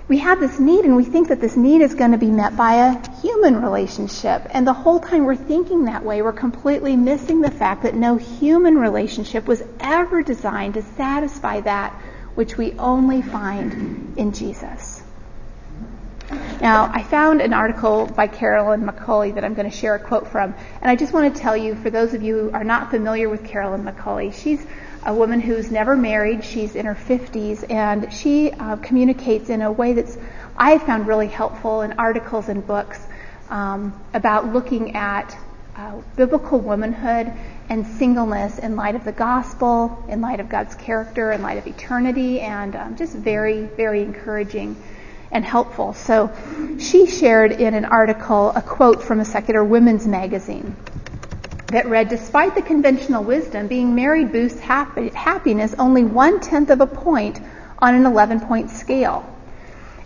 [0.09, 2.57] we have this need and we think that this need is going to be met
[2.57, 4.47] by a human relationship.
[4.51, 8.17] And the whole time we're thinking that way, we're completely missing the fact that no
[8.17, 11.93] human relationship was ever designed to satisfy that
[12.35, 15.03] which we only find in Jesus.
[16.61, 20.29] Now, I found an article by Carolyn McCulley that I'm going to share a quote
[20.29, 20.55] from.
[20.81, 23.29] And I just want to tell you, for those of you who are not familiar
[23.29, 24.65] with Carolyn McCulley, she's
[25.05, 26.45] a woman who's never married.
[26.45, 30.17] She's in her 50s, and she uh, communicates in a way that's
[30.57, 33.01] I have found really helpful in articles and books
[33.49, 35.37] um, about looking at
[35.77, 37.33] uh, biblical womanhood
[37.69, 41.67] and singleness in light of the gospel, in light of God's character, in light of
[41.67, 44.77] eternity, and um, just very, very encouraging
[45.31, 45.95] and helpful.
[45.95, 46.31] So
[46.79, 50.77] she shared in an article a quote from a secular women's magazine
[51.73, 56.87] that read, despite the conventional wisdom, being married boosts happiness only one tenth of a
[56.87, 57.41] point
[57.79, 59.29] on an 11 point scale.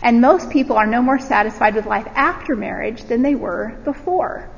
[0.03, 4.49] And most people are no more satisfied with life after marriage than they were before.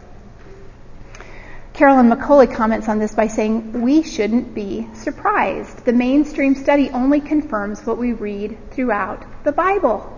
[1.73, 5.85] Carolyn McCulley comments on this by saying, We shouldn't be surprised.
[5.85, 10.15] The mainstream study only confirms what we read throughout the Bible.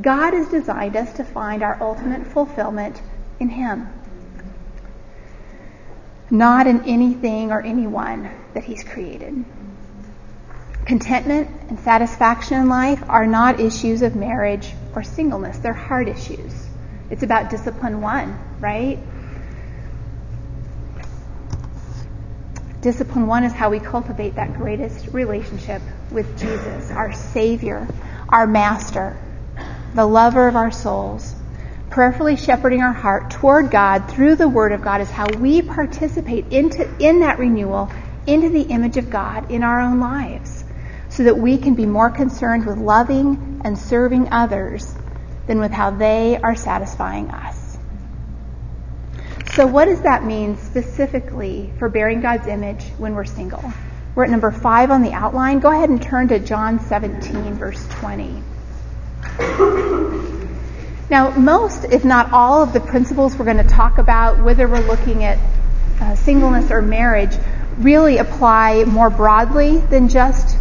[0.00, 3.02] God has designed us to find our ultimate fulfillment
[3.40, 3.88] in Him
[6.30, 9.44] not in anything or anyone that He's created.
[10.84, 16.66] Contentment and satisfaction in life are not issues of marriage or singleness, they're heart issues.
[17.10, 18.98] It's about discipline one, right?
[22.80, 27.86] Discipline one is how we cultivate that greatest relationship with Jesus, our Savior,
[28.28, 29.16] our Master,
[29.94, 31.35] the lover of our souls
[31.96, 36.48] prayerfully shepherding our heart toward God through the Word of God is how we participate
[36.48, 37.90] into, in that renewal
[38.26, 40.62] into the image of God in our own lives
[41.08, 44.94] so that we can be more concerned with loving and serving others
[45.46, 47.78] than with how they are satisfying us.
[49.52, 53.72] So what does that mean specifically for bearing God's image when we're single?
[54.14, 55.60] We're at number five on the outline.
[55.60, 58.42] Go ahead and turn to John 17, verse 20.
[61.08, 64.86] Now, most, if not all, of the principles we're going to talk about, whether we're
[64.86, 65.38] looking at
[66.00, 67.36] uh, singleness or marriage,
[67.78, 70.56] really apply more broadly than just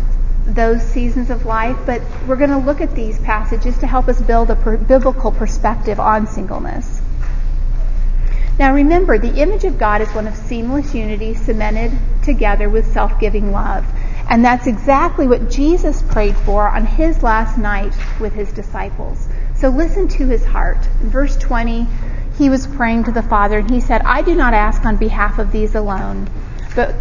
[0.45, 4.21] those seasons of life, but we're going to look at these passages to help us
[4.21, 7.01] build a per- biblical perspective on singleness.
[8.59, 11.91] Now remember, the image of God is one of seamless unity cemented
[12.23, 13.85] together with self-giving love.
[14.29, 19.27] And that's exactly what Jesus prayed for on his last night with his disciples.
[19.55, 20.77] So listen to his heart.
[21.01, 21.87] Verse 20,
[22.37, 25.39] he was praying to the Father and he said, I do not ask on behalf
[25.39, 26.29] of these alone,
[26.75, 26.93] but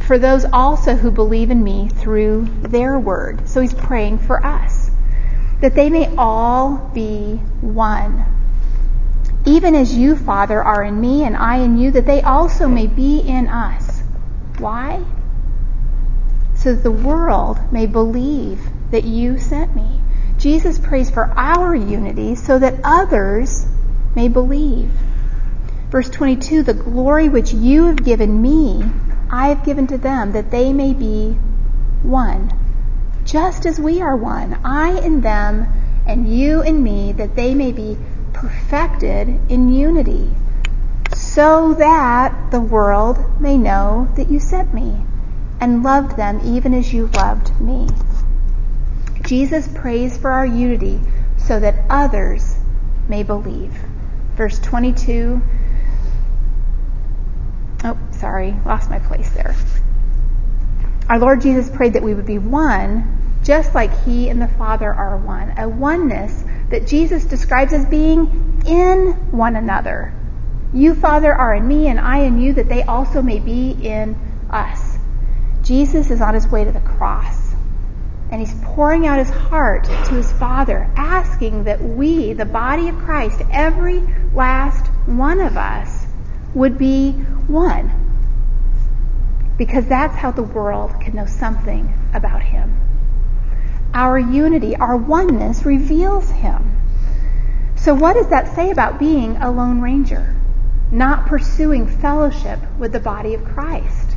[0.00, 3.48] for those also who believe in me through their word.
[3.48, 4.90] So he's praying for us,
[5.60, 8.24] that they may all be one.
[9.46, 12.88] Even as you, Father, are in me and I in you, that they also may
[12.88, 14.02] be in us.
[14.58, 15.04] Why?
[16.56, 19.99] So that the world may believe that you sent me.
[20.40, 23.66] Jesus prays for our unity so that others
[24.16, 24.90] may believe.
[25.90, 28.82] Verse 22 The glory which you have given me,
[29.28, 31.32] I have given to them, that they may be
[32.02, 32.50] one,
[33.26, 35.66] just as we are one, I in them,
[36.06, 37.98] and you in me, that they may be
[38.32, 40.30] perfected in unity,
[41.14, 45.04] so that the world may know that you sent me
[45.60, 47.86] and loved them even as you loved me.
[49.30, 50.98] Jesus prays for our unity
[51.36, 52.56] so that others
[53.08, 53.72] may believe.
[54.34, 55.40] Verse 22.
[57.84, 59.54] Oh, sorry, lost my place there.
[61.08, 64.92] Our Lord Jesus prayed that we would be one, just like He and the Father
[64.92, 65.54] are one.
[65.56, 70.12] A oneness that Jesus describes as being in one another.
[70.74, 74.16] You, Father, are in me, and I in you, that they also may be in
[74.50, 74.98] us.
[75.62, 77.39] Jesus is on his way to the cross
[78.30, 82.96] and he's pouring out his heart to his Father, asking that we, the body of
[82.98, 84.02] Christ, every
[84.32, 86.06] last one of us,
[86.54, 87.90] would be one.
[89.58, 92.76] Because that's how the world can know something about him.
[93.92, 96.76] Our unity, our oneness reveals him.
[97.76, 100.36] So, what does that say about being a Lone Ranger?
[100.92, 104.16] Not pursuing fellowship with the body of Christ.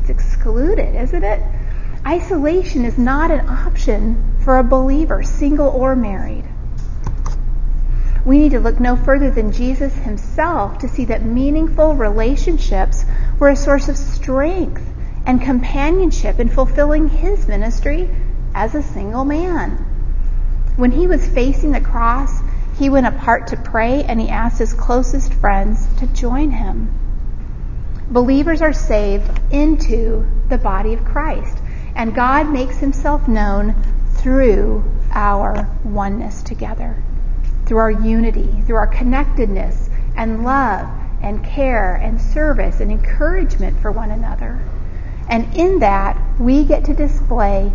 [0.00, 1.42] It's excluded, isn't it?
[2.06, 6.44] Isolation is not an option for a believer, single or married.
[8.24, 13.04] We need to look no further than Jesus himself to see that meaningful relationships
[13.40, 14.88] were a source of strength
[15.26, 18.08] and companionship in fulfilling his ministry
[18.54, 19.72] as a single man.
[20.76, 22.40] When he was facing the cross,
[22.78, 26.88] he went apart to pray and he asked his closest friends to join him.
[28.12, 31.58] Believers are saved into the body of Christ.
[31.96, 33.74] And God makes himself known
[34.16, 37.02] through our oneness together,
[37.64, 40.86] through our unity, through our connectedness and love
[41.22, 44.60] and care and service and encouragement for one another.
[45.28, 47.72] And in that, we get to display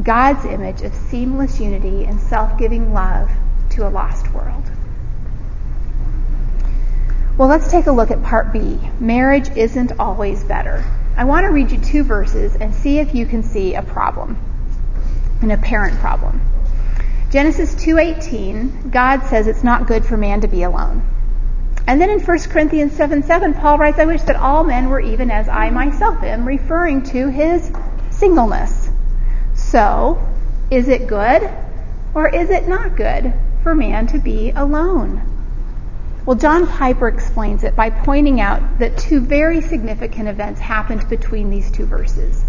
[0.00, 3.30] God's image of seamless unity and self giving love
[3.70, 4.70] to a lost world.
[7.36, 8.78] Well, let's take a look at part B.
[9.00, 10.84] Marriage isn't always better.
[11.16, 14.36] I want to read you two verses and see if you can see a problem,
[15.42, 16.40] an apparent problem.
[17.30, 21.02] Genesis 2:18, God says it's not good for man to be alone.
[21.86, 25.00] And then in 1 Corinthians 7 7, Paul writes, I wish that all men were
[25.00, 27.70] even as I myself am, referring to his
[28.10, 28.88] singleness.
[29.54, 30.18] So,
[30.70, 31.48] is it good
[32.14, 35.33] or is it not good for man to be alone?
[36.26, 41.50] Well, John Piper explains it by pointing out that two very significant events happened between
[41.50, 42.42] these two verses.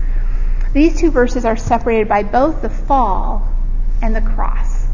[0.72, 3.46] These two verses are separated by both the fall
[4.02, 4.88] and the cross.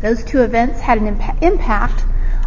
[0.00, 2.04] Those two events had an imp- impact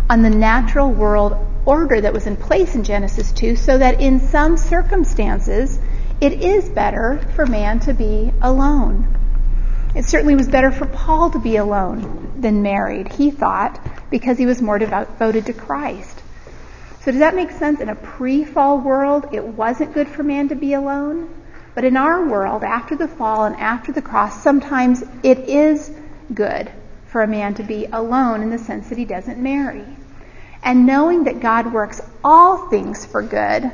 [0.10, 4.20] on the natural world order that was in place in Genesis 2, so that in
[4.20, 5.80] some circumstances,
[6.20, 9.08] it is better for man to be alone.
[9.96, 13.80] It certainly was better for Paul to be alone than married, he thought,
[14.14, 16.22] because he was more devoted to Christ.
[17.02, 17.80] So does that make sense?
[17.80, 21.34] In a pre-fall world, it wasn't good for man to be alone.
[21.74, 25.92] But in our world, after the fall and after the cross, sometimes it is
[26.32, 26.72] good
[27.08, 29.84] for a man to be alone in the sense that he doesn't marry.
[30.62, 33.72] And knowing that God works all things for good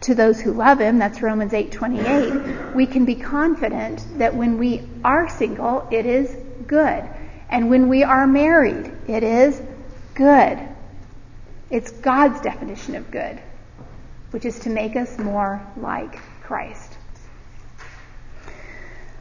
[0.00, 4.88] to those who love him, that's Romans 8:28, we can be confident that when we
[5.04, 6.34] are single, it is
[6.66, 7.04] good.
[7.48, 9.60] And when we are married, it is
[10.14, 10.58] good.
[11.70, 13.40] It's God's definition of good,
[14.30, 16.96] which is to make us more like Christ.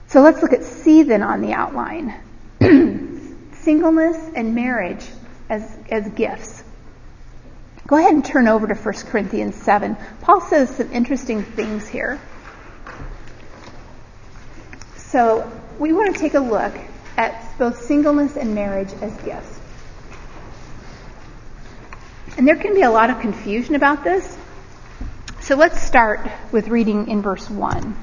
[0.08, 2.14] So let's look at C then on the outline.
[3.54, 5.06] Singleness and marriage
[5.50, 6.64] as, as gifts.
[7.88, 9.96] Go ahead and turn over to 1 Corinthians 7.
[10.22, 12.20] Paul says some interesting things here.
[14.98, 16.74] So we want to take a look
[17.18, 19.60] at both singleness and marriage as gifts.
[22.38, 24.38] And there can be a lot of confusion about this.
[25.42, 27.96] So let's start with reading in verse 1.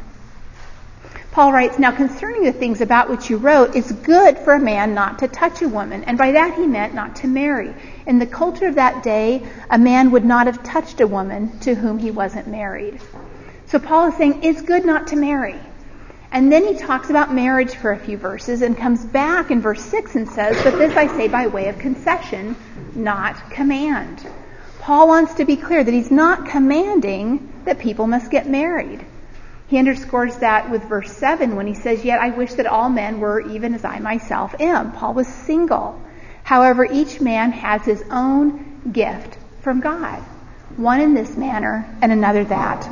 [1.32, 4.94] Paul writes, Now concerning the things about which you wrote, it's good for a man
[4.94, 6.04] not to touch a woman.
[6.04, 7.74] And by that he meant not to marry.
[8.06, 11.74] In the culture of that day, a man would not have touched a woman to
[11.74, 13.00] whom he wasn't married.
[13.66, 15.58] So Paul is saying it's good not to marry.
[16.32, 19.84] And then he talks about marriage for a few verses and comes back in verse
[19.84, 22.56] 6 and says, But this I say by way of concession,
[22.94, 24.26] not command.
[24.78, 29.04] Paul wants to be clear that he's not commanding that people must get married.
[29.68, 33.20] He underscores that with verse 7 when he says, Yet I wish that all men
[33.20, 34.92] were even as I myself am.
[34.92, 36.00] Paul was single.
[36.44, 40.18] However, each man has his own gift from God,
[40.76, 42.88] one in this manner and another that.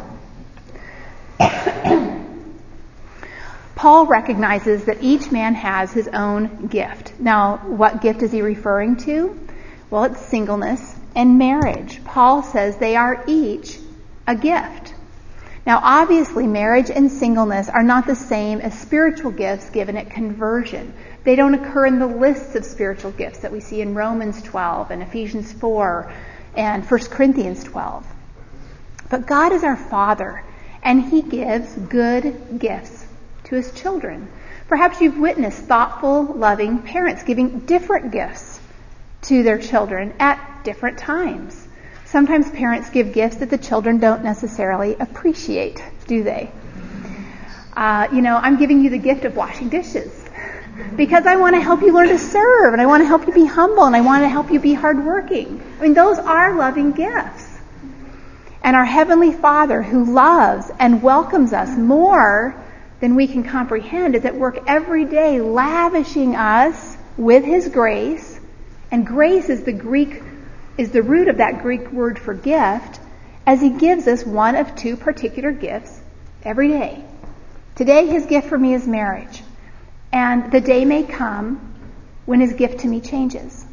[3.81, 7.18] Paul recognizes that each man has his own gift.
[7.18, 9.41] Now, what gift is he referring to?
[9.89, 12.05] Well, it's singleness and marriage.
[12.05, 13.78] Paul says they are each
[14.26, 14.93] a gift.
[15.64, 20.93] Now, obviously, marriage and singleness are not the same as spiritual gifts given at conversion.
[21.24, 24.91] They don't occur in the lists of spiritual gifts that we see in Romans 12
[24.91, 26.12] and Ephesians 4
[26.55, 28.07] and 1 Corinthians 12.
[29.09, 30.45] But God is our Father,
[30.83, 33.00] and He gives good gifts
[33.51, 34.29] to His children.
[34.69, 38.61] Perhaps you've witnessed thoughtful, loving parents giving different gifts
[39.23, 41.67] to their children at different times.
[42.05, 46.51] Sometimes parents give gifts that the children don't necessarily appreciate, do they?
[47.77, 50.29] Uh, you know, I'm giving you the gift of washing dishes
[50.97, 53.33] because I want to help you learn to serve and I want to help you
[53.33, 55.61] be humble and I want to help you be hardworking.
[55.79, 57.59] I mean, those are loving gifts.
[58.63, 62.60] And our Heavenly Father, who loves and welcomes us more
[63.01, 68.39] than we can comprehend, is at work every day lavishing us with His grace.
[68.91, 70.23] And grace is the Greek
[70.81, 73.01] is the root of that Greek word for gift,
[73.47, 76.01] as he gives us one of two particular gifts
[76.43, 77.05] every day.
[77.75, 79.43] Today, his gift for me is marriage.
[80.13, 81.75] And the day may come
[82.25, 83.65] when his gift to me changes.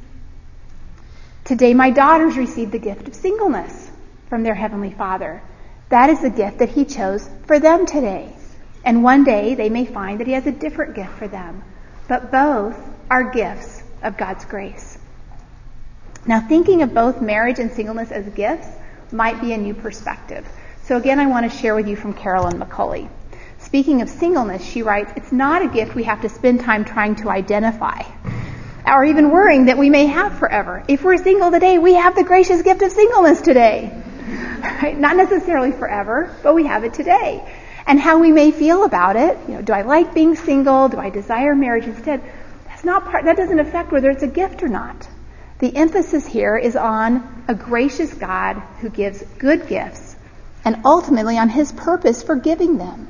[1.46, 3.90] Today, my daughters receive the gift of singleness
[4.30, 5.42] from their Heavenly Father.
[5.90, 8.36] That is the gift that he chose for them today.
[8.88, 11.62] And one day they may find that he has a different gift for them.
[12.08, 12.80] But both
[13.12, 14.98] are gifts of God's grace.
[16.26, 18.70] Now, thinking of both marriage and singleness as gifts
[19.12, 20.48] might be a new perspective.
[20.84, 23.10] So, again, I want to share with you from Carolyn McCulley.
[23.60, 27.16] Speaking of singleness, she writes, It's not a gift we have to spend time trying
[27.16, 28.04] to identify
[28.86, 30.82] or even worrying that we may have forever.
[30.88, 34.04] If we're single today, we have the gracious gift of singleness today.
[34.82, 34.98] Right?
[34.98, 37.44] Not necessarily forever, but we have it today.
[37.88, 40.90] And how we may feel about it, you know, do I like being single?
[40.90, 42.22] Do I desire marriage instead?
[42.68, 45.08] That's not part, that doesn't affect whether it's a gift or not.
[45.60, 50.18] The emphasis here is on a gracious God who gives good gifts
[50.66, 53.08] and ultimately on his purpose for giving them.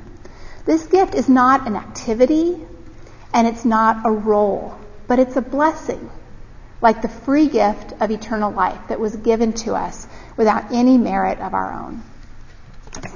[0.64, 2.64] This gift is not an activity
[3.34, 6.08] and it's not a role, but it's a blessing,
[6.80, 10.06] like the free gift of eternal life that was given to us
[10.36, 12.02] without any merit of our own.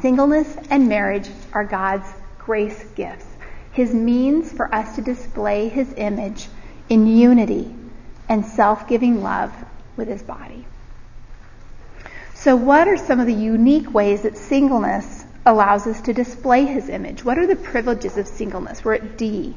[0.01, 2.09] Singleness and marriage are God's
[2.39, 3.27] grace gifts,
[3.73, 6.49] his means for us to display his image
[6.89, 7.75] in unity
[8.29, 9.53] and self giving love
[9.97, 10.65] with his body.
[12.35, 16.89] So, what are some of the unique ways that singleness allows us to display his
[16.89, 17.25] image?
[17.25, 18.85] What are the privileges of singleness?
[18.85, 19.55] We're at D.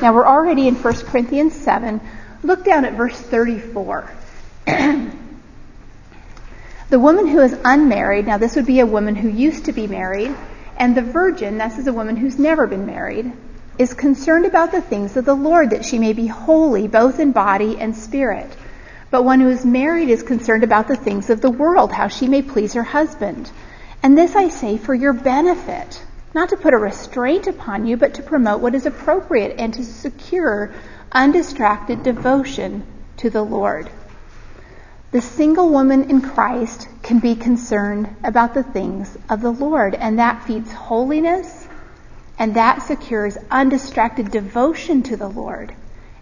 [0.00, 2.00] Now, we're already in 1 Corinthians 7.
[2.42, 4.10] Look down at verse 34.
[6.92, 9.86] the woman who is unmarried, now this would be a woman who used to be
[9.86, 10.36] married,
[10.76, 13.32] and the virgin, this is a woman who's never been married,
[13.78, 17.32] is concerned about the things of the Lord, that she may be holy both in
[17.32, 18.54] body and spirit.
[19.10, 22.28] But one who is married is concerned about the things of the world, how she
[22.28, 23.50] may please her husband.
[24.02, 28.12] And this I say for your benefit, not to put a restraint upon you, but
[28.16, 30.74] to promote what is appropriate and to secure
[31.10, 32.86] undistracted devotion
[33.16, 33.88] to the Lord.
[35.12, 40.18] The single woman in Christ can be concerned about the things of the Lord, and
[40.18, 41.68] that feeds holiness
[42.38, 45.74] and that secures undistracted devotion to the Lord.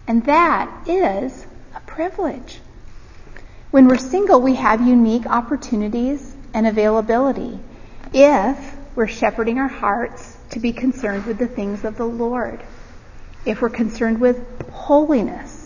[0.07, 2.59] And that is a privilege.
[3.71, 7.59] When we're single, we have unique opportunities and availability
[8.13, 12.61] if we're shepherding our hearts to be concerned with the things of the Lord.
[13.45, 15.60] If we're concerned with holiness,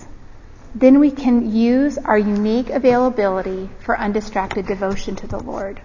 [0.76, 5.82] then we can use our unique availability for undistracted devotion to the Lord.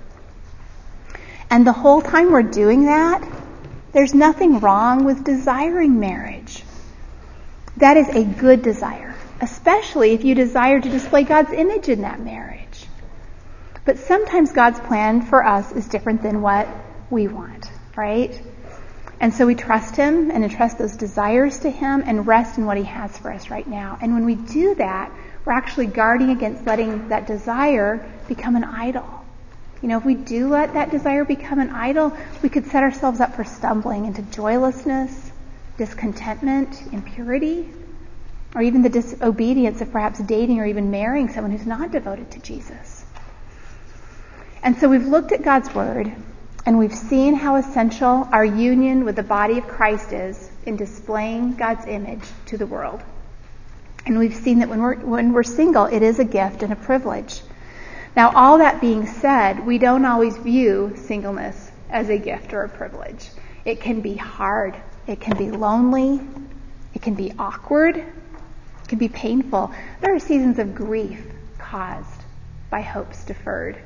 [1.49, 3.27] And the whole time we're doing that,
[3.93, 6.65] there's nothing wrong with desiring marriage.
[7.77, 12.21] That is a good desire, especially if you desire to display God's image in that
[12.21, 12.87] marriage.
[13.85, 16.69] But sometimes God's plan for us is different than what
[17.11, 18.41] we want, right?
[19.21, 22.79] And so we trust Him and entrust those desires to Him and rest in what
[22.79, 23.99] He has for us right now.
[24.01, 25.13] And when we do that,
[25.45, 29.25] we're actually guarding against letting that desire become an idol.
[29.83, 33.21] You know, if we do let that desire become an idol, we could set ourselves
[33.21, 35.33] up for stumbling into joylessness,
[35.77, 37.69] discontentment, impurity,
[38.55, 42.41] or even the disobedience of perhaps dating or even marrying someone who's not devoted to
[42.41, 43.05] Jesus.
[44.63, 46.13] And so we've looked at God's Word
[46.67, 51.55] and we've seen how essential our union with the body of Christ is in displaying
[51.55, 53.03] God's image to the world.
[54.07, 56.77] And we've seen that when we're, when we're single, it is a gift and a
[56.77, 57.41] privilege.
[58.17, 62.69] Now, all that being said, we don't always view singleness as a gift or a
[62.69, 63.29] privilege.
[63.65, 64.75] It can be hard.
[65.07, 66.21] It can be lonely.
[66.95, 67.97] It can be awkward.
[67.97, 69.73] It can be painful.
[70.01, 71.25] There are seasons of grief
[71.59, 72.23] caused
[72.69, 73.81] by hopes deferred.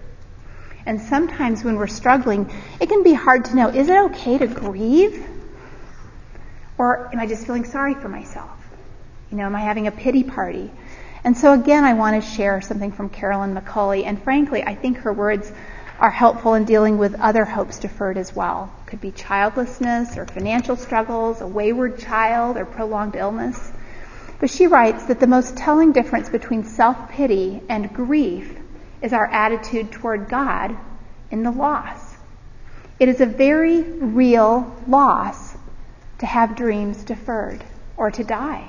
[0.87, 4.47] And sometimes when we're struggling, it can be hard to know is it okay to
[4.47, 5.27] grieve?
[6.77, 8.51] Or am I just feeling sorry for myself?
[9.31, 10.71] You know, am I having a pity party?
[11.25, 14.05] And so again, I want to share something from Carolyn McCulley.
[14.05, 15.51] And frankly, I think her words
[15.99, 18.71] are helpful in dealing with other hopes deferred as well.
[18.87, 23.73] Could be childlessness or financial struggles, a wayward child or prolonged illness.
[24.39, 28.59] But she writes that the most telling difference between self-pity and grief
[29.05, 30.75] is our attitude toward God
[31.31, 32.17] in the loss.
[32.99, 35.55] It is a very real loss
[36.21, 37.63] to have dreams deferred
[37.99, 38.67] or to die.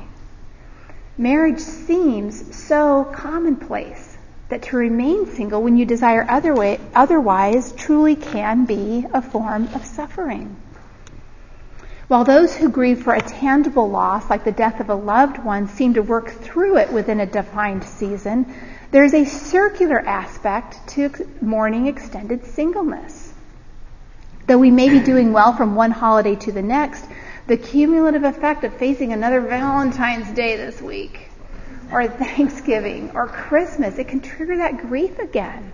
[1.18, 4.18] Marriage seems so commonplace
[4.50, 9.70] that to remain single when you desire other way, otherwise truly can be a form
[9.74, 10.58] of suffering.
[12.10, 15.70] While those who grieve for a tangible loss, like the death of a loved one,
[15.70, 18.54] seem to work through it within a defined season,
[18.96, 23.34] there's a circular aspect to mourning extended singleness.
[24.48, 27.04] Though we may be doing well from one holiday to the next,
[27.46, 31.28] the cumulative effect of facing another Valentine's Day this week,
[31.92, 35.74] or Thanksgiving, or Christmas, it can trigger that grief again.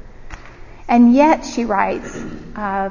[0.87, 2.19] And yet, she writes,
[2.55, 2.89] uh,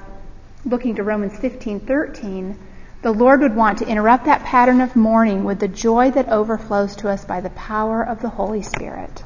[0.64, 2.54] looking to Romans 15:13,
[3.02, 6.94] the Lord would want to interrupt that pattern of mourning with the joy that overflows
[6.96, 9.24] to us by the power of the Holy Spirit.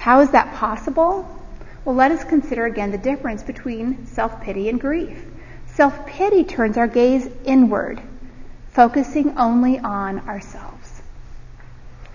[0.00, 1.28] How is that possible?
[1.84, 5.22] Well, let us consider again the difference between self-pity and grief.
[5.74, 8.00] Self-pity turns our gaze inward,
[8.70, 11.02] focusing only on ourselves.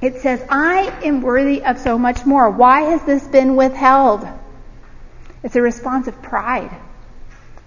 [0.01, 2.49] It says, I am worthy of so much more.
[2.49, 4.27] Why has this been withheld?
[5.43, 6.75] It's a response of pride.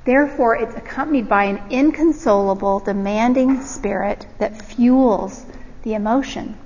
[0.04, 5.46] Therefore, it's accompanied by an inconsolable, demanding spirit that fuels
[5.84, 6.58] the emotion.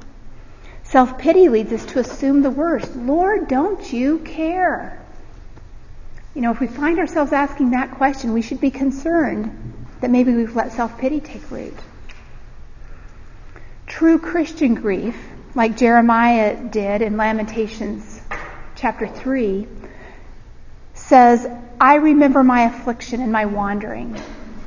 [0.92, 2.94] Self pity leads us to assume the worst.
[2.94, 5.02] Lord, don't you care?
[6.34, 10.34] You know, if we find ourselves asking that question, we should be concerned that maybe
[10.34, 11.72] we've let self pity take root.
[13.86, 15.16] True Christian grief,
[15.54, 18.20] like Jeremiah did in Lamentations
[18.76, 19.66] chapter 3,
[20.92, 21.48] says,
[21.80, 24.20] I remember my affliction and my wandering,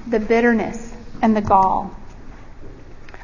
[0.07, 1.95] the bitterness and the gall.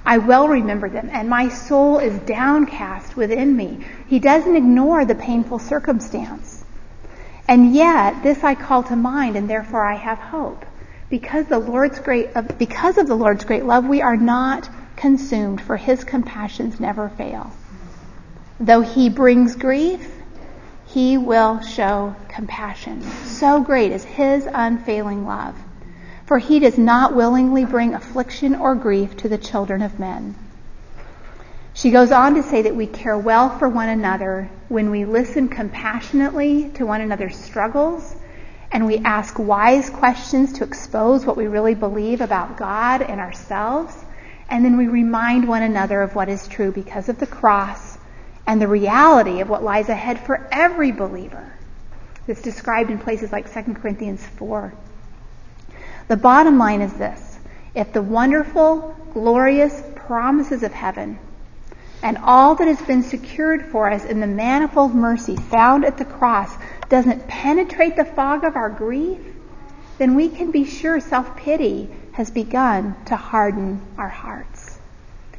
[0.05, 3.85] I well remember them, and my soul is downcast within me.
[4.07, 6.63] He doesn't ignore the painful circumstance.
[7.47, 10.65] And yet, this I call to mind, and therefore I have hope.
[11.09, 15.77] Because the Lord's great, because of the Lord's great love, we are not consumed, for
[15.77, 17.51] His compassions never fail.
[18.59, 20.15] Though He brings grief,
[20.87, 23.01] He will show compassion.
[23.01, 25.55] So great is His unfailing love
[26.31, 30.33] for he does not willingly bring affliction or grief to the children of men.
[31.73, 35.49] She goes on to say that we care well for one another when we listen
[35.49, 38.15] compassionately to one another's struggles
[38.71, 43.93] and we ask wise questions to expose what we really believe about God and ourselves.
[44.47, 47.97] And then we remind one another of what is true because of the cross
[48.47, 51.51] and the reality of what lies ahead for every believer.
[52.25, 54.73] It's described in places like 2 Corinthians 4.
[56.11, 57.39] The bottom line is this.
[57.73, 61.17] If the wonderful, glorious promises of heaven
[62.03, 66.03] and all that has been secured for us in the manifold mercy found at the
[66.03, 66.53] cross
[66.89, 69.21] doesn't penetrate the fog of our grief,
[69.99, 74.81] then we can be sure self-pity has begun to harden our hearts.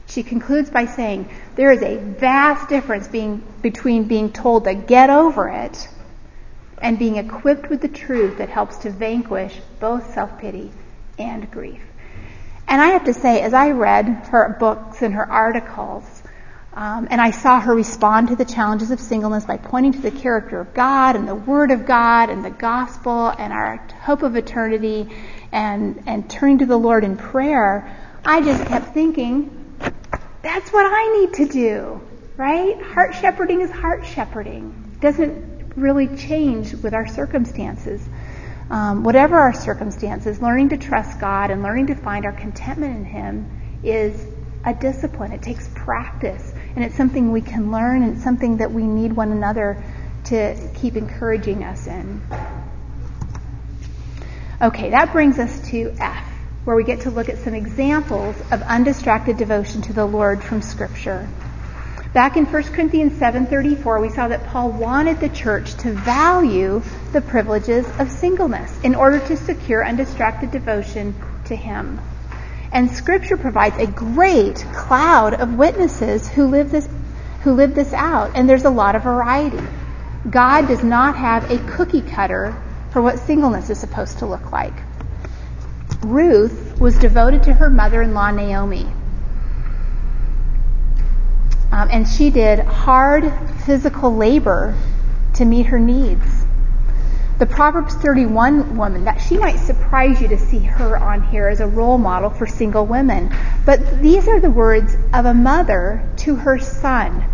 [0.06, 5.10] She concludes by saying, there is a vast difference being, between being told to get
[5.10, 5.86] over it
[6.82, 10.70] and being equipped with the truth that helps to vanquish both self-pity
[11.18, 11.82] and grief.
[12.68, 16.22] And I have to say, as I read her books and her articles,
[16.74, 20.10] um, and I saw her respond to the challenges of singleness by pointing to the
[20.10, 24.36] character of God and the Word of God and the gospel and our hope of
[24.36, 25.08] eternity
[25.52, 29.76] and, and turning to the Lord in prayer, I just kept thinking,
[30.42, 32.00] that's what I need to do,
[32.36, 32.80] right?
[32.80, 34.96] Heart shepherding is heart shepherding.
[35.00, 38.06] Doesn't really change with our circumstances.
[38.70, 43.04] Um, whatever our circumstances, learning to trust God and learning to find our contentment in
[43.04, 43.50] Him
[43.82, 44.26] is
[44.64, 45.32] a discipline.
[45.32, 49.12] It takes practice, and it's something we can learn, and it's something that we need
[49.12, 49.82] one another
[50.24, 52.22] to keep encouraging us in.
[54.60, 56.24] Okay, that brings us to F,
[56.64, 60.62] where we get to look at some examples of undistracted devotion to the Lord from
[60.62, 61.28] Scripture.
[62.12, 66.82] Back in 1 Corinthians 7:34, we saw that Paul wanted the church to value
[67.14, 71.14] the privileges of singleness in order to secure undistracted devotion
[71.46, 71.98] to him.
[72.70, 76.86] And scripture provides a great cloud of witnesses who live this
[77.44, 79.66] who live this out, and there's a lot of variety.
[80.28, 82.54] God does not have a cookie cutter
[82.90, 84.74] for what singleness is supposed to look like.
[86.02, 88.86] Ruth was devoted to her mother-in-law Naomi.
[91.72, 93.32] Um, and she did hard
[93.64, 94.74] physical labor
[95.34, 96.44] to meet her needs.
[97.38, 101.60] The Proverbs 31 woman, that she might surprise you to see her on here as
[101.60, 103.34] a role model for single women.
[103.64, 107.24] But these are the words of a mother to her son.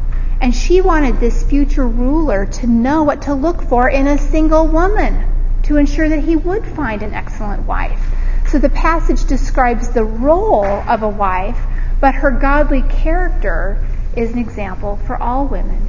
[0.40, 4.68] And she wanted this future ruler to know what to look for in a single
[4.68, 5.26] woman
[5.64, 8.00] to ensure that he would find an excellent wife.
[8.48, 11.58] So the passage describes the role of a wife,
[12.00, 13.84] but her godly character
[14.18, 15.88] is an example for all women.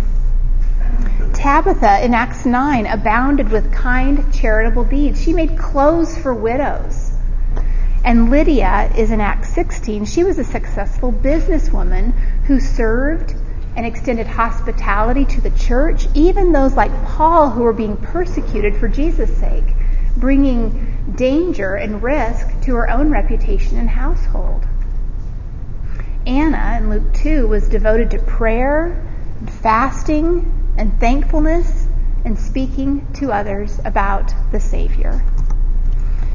[1.33, 5.21] Tabitha in Acts 9 abounded with kind, charitable deeds.
[5.21, 7.11] She made clothes for widows.
[8.03, 10.05] And Lydia is in Acts 16.
[10.05, 12.13] She was a successful businesswoman
[12.45, 13.33] who served
[13.75, 18.87] and extended hospitality to the church, even those like Paul who were being persecuted for
[18.87, 19.73] Jesus' sake,
[20.17, 24.65] bringing danger and risk to her own reputation and household.
[26.29, 29.03] Anna in Luke 2 was devoted to prayer,
[29.63, 31.87] fasting, and thankfulness
[32.23, 35.25] and speaking to others about the Savior.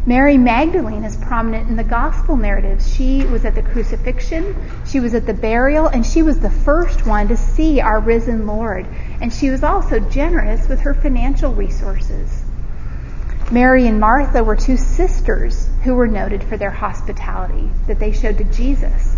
[0.05, 2.93] Mary Magdalene is prominent in the gospel narratives.
[2.93, 7.07] She was at the crucifixion, she was at the burial, and she was the first
[7.07, 8.89] one to see our risen Lord.
[9.21, 12.43] And she was also generous with her financial resources.
[13.53, 18.39] Mary and Martha were two sisters who were noted for their hospitality that they showed
[18.39, 19.15] to Jesus.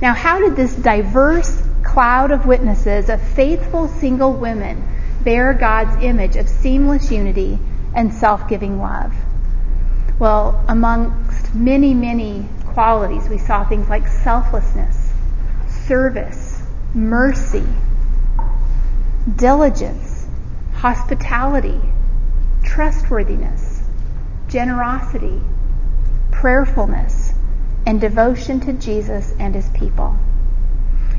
[0.00, 4.82] Now, how did this diverse cloud of witnesses of faithful single women
[5.22, 7.58] bear God's image of seamless unity
[7.94, 9.14] and self giving love?
[10.18, 15.12] Well, amongst many, many qualities, we saw things like selflessness,
[15.86, 16.62] service,
[16.94, 17.64] mercy,
[19.36, 20.26] diligence,
[20.74, 21.80] hospitality,
[22.62, 23.82] trustworthiness,
[24.48, 25.40] generosity,
[26.30, 27.25] prayerfulness,
[27.86, 30.16] and devotion to Jesus and his people.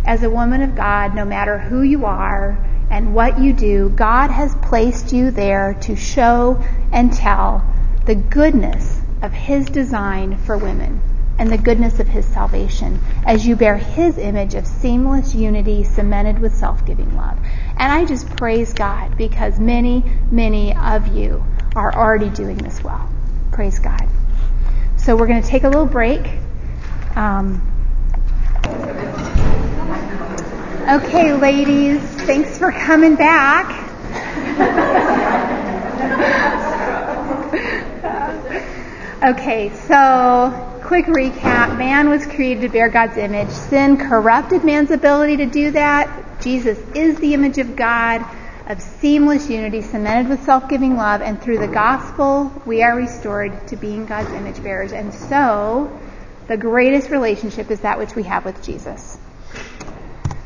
[0.06, 4.30] As a woman of God, no matter who you are and what you do, God
[4.30, 7.66] has placed you there to show and tell
[8.06, 11.02] the goodness of his design for women
[11.40, 16.40] and the goodness of his salvation as you bear his image of seamless unity cemented
[16.40, 17.38] with self-giving love.
[17.78, 21.46] And I just praise God because many, many of you
[21.76, 23.10] are already doing this well.
[23.52, 24.08] Praise God.
[24.96, 26.26] So we're going to take a little break.
[27.18, 27.60] Um,
[30.88, 33.66] okay, ladies, thanks for coming back.
[39.24, 41.76] okay, so quick recap.
[41.76, 43.50] Man was created to bear God's image.
[43.50, 46.40] Sin corrupted man's ability to do that.
[46.40, 48.24] Jesus is the image of God
[48.68, 53.76] of seamless unity cemented with self-giving love and through the gospel we are restored to
[53.76, 54.92] being God's image bearers.
[54.92, 56.00] And so
[56.48, 59.18] the greatest relationship is that which we have with Jesus.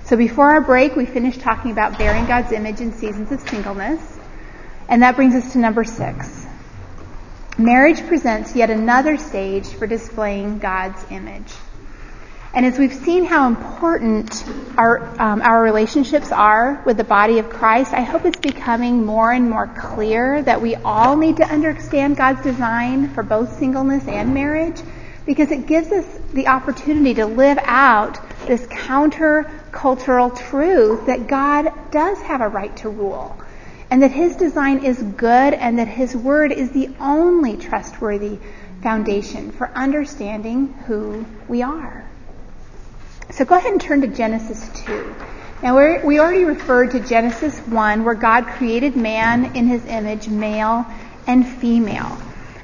[0.05, 4.19] So before our break, we finished talking about bearing God's image in seasons of singleness.
[4.89, 6.45] And that brings us to number six.
[7.57, 11.53] Marriage presents yet another stage for displaying God's image.
[12.53, 14.43] And as we've seen how important
[14.77, 19.31] our, um, our relationships are with the body of Christ, I hope it's becoming more
[19.31, 24.33] and more clear that we all need to understand God's design for both singleness and
[24.33, 24.81] marriage
[25.25, 32.19] because it gives us the opportunity to live out this counter-cultural truth that God does
[32.21, 33.37] have a right to rule
[33.91, 38.39] and that his design is good and that his word is the only trustworthy
[38.81, 42.03] foundation for understanding who we are.
[43.31, 45.15] So go ahead and turn to Genesis 2.
[45.61, 50.85] Now we already referred to Genesis 1 where God created man in his image, male
[51.27, 52.17] and female.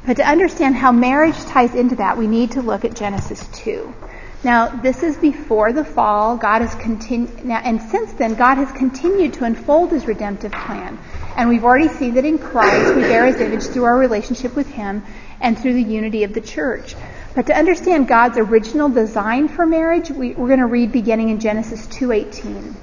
[0.07, 3.93] But to understand how marriage ties into that, we need to look at Genesis 2.
[4.41, 6.37] Now, this is before the fall.
[6.37, 10.97] God has continued, and since then, God has continued to unfold His redemptive plan.
[11.35, 14.69] And we've already seen that in Christ we bear His image through our relationship with
[14.69, 15.03] Him
[15.41, 16.95] and through the unity of the church.
[17.35, 21.41] But to understand God's original design for marriage, we, are going to read beginning in
[21.41, 22.75] Genesis 2:18.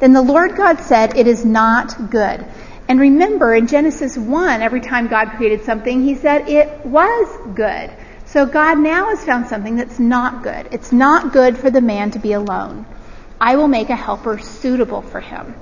[0.00, 2.44] Then the Lord God said, "It is not good."
[2.88, 7.90] And remember, in Genesis 1, every time God created something, He said it was good.
[8.24, 10.68] So God now has found something that's not good.
[10.70, 12.86] It's not good for the man to be alone.
[13.40, 15.54] I will make a helper suitable for him.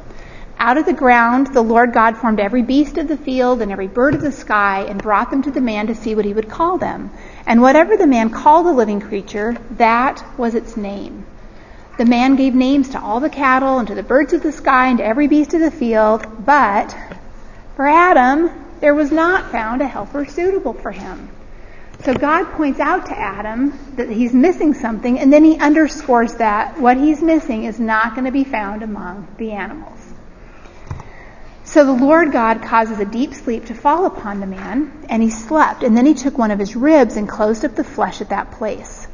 [0.58, 3.88] Out of the ground, the Lord God formed every beast of the field and every
[3.88, 6.48] bird of the sky and brought them to the man to see what he would
[6.48, 7.10] call them.
[7.46, 11.26] And whatever the man called the living creature, that was its name.
[11.98, 14.88] The man gave names to all the cattle and to the birds of the sky
[14.88, 16.96] and to every beast of the field, but
[17.76, 18.50] for Adam,
[18.80, 21.28] there was not found a helper suitable for him.
[22.04, 26.80] So God points out to Adam that he's missing something, and then he underscores that
[26.80, 29.98] what he's missing is not going to be found among the animals.
[31.64, 35.30] So the Lord God causes a deep sleep to fall upon the man, and he
[35.30, 38.30] slept, and then he took one of his ribs and closed up the flesh at
[38.30, 39.06] that place.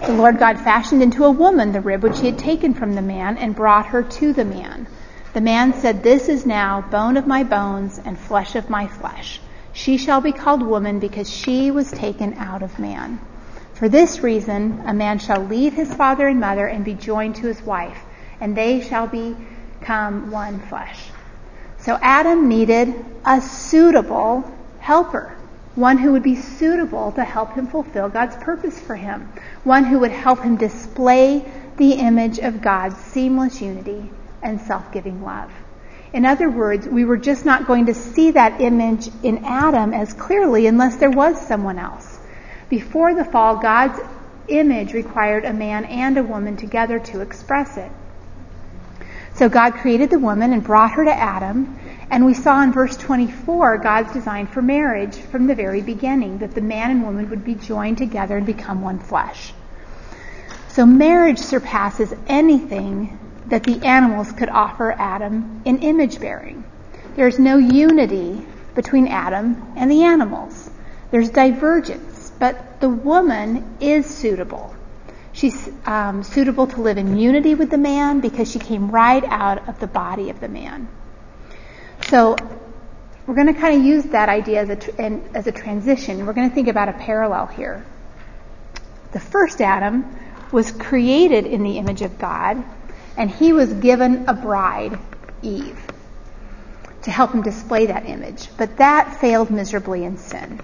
[0.00, 3.02] The Lord God fashioned into a woman the rib which he had taken from the
[3.02, 4.88] man and brought her to the man.
[5.34, 9.40] The man said, This is now bone of my bones and flesh of my flesh.
[9.72, 13.18] She shall be called woman because she was taken out of man.
[13.72, 17.46] For this reason, a man shall leave his father and mother and be joined to
[17.46, 17.98] his wife,
[18.42, 21.08] and they shall become one flesh.
[21.78, 24.44] So Adam needed a suitable
[24.80, 25.34] helper,
[25.76, 29.32] one who would be suitable to help him fulfill God's purpose for him,
[29.64, 34.10] one who would help him display the image of God's seamless unity
[34.42, 35.50] and self-giving love.
[36.12, 40.12] In other words, we were just not going to see that image in Adam as
[40.12, 42.18] clearly unless there was someone else.
[42.68, 43.98] Before the fall, God's
[44.48, 47.90] image required a man and a woman together to express it.
[49.34, 51.78] So God created the woman and brought her to Adam,
[52.10, 56.54] and we saw in verse 24 God's design for marriage from the very beginning, that
[56.54, 59.54] the man and woman would be joined together and become one flesh.
[60.68, 63.18] So marriage surpasses anything
[63.52, 66.64] that the animals could offer Adam in image bearing.
[67.16, 68.40] There's no unity
[68.74, 70.70] between Adam and the animals.
[71.10, 74.74] There's divergence, but the woman is suitable.
[75.34, 79.68] She's um, suitable to live in unity with the man because she came right out
[79.68, 80.88] of the body of the man.
[82.08, 82.36] So
[83.26, 85.02] we're going to kind of use that idea as a,
[85.36, 86.24] as a transition.
[86.24, 87.84] We're going to think about a parallel here.
[89.12, 90.06] The first Adam
[90.52, 92.64] was created in the image of God
[93.16, 94.98] and he was given a bride,
[95.42, 95.80] Eve,
[97.02, 98.48] to help him display that image.
[98.56, 100.60] But that failed miserably in sin.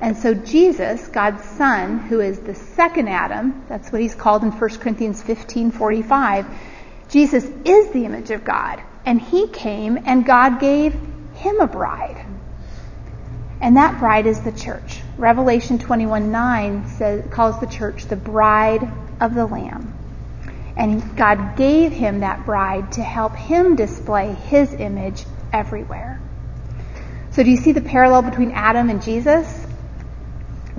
[0.00, 4.52] And so Jesus, God's son, who is the second Adam, that's what he's called in
[4.52, 6.46] 1 Corinthians 15:45,
[7.08, 10.94] Jesus is the image of God, and he came and God gave
[11.34, 12.24] him a bride.
[13.60, 15.02] And that bride is the church.
[15.16, 18.88] Revelation 21:9 says calls the church the bride
[19.20, 19.97] of the lamb.
[20.78, 26.20] And God gave him that bride to help him display his image everywhere.
[27.32, 29.66] So do you see the parallel between Adam and Jesus?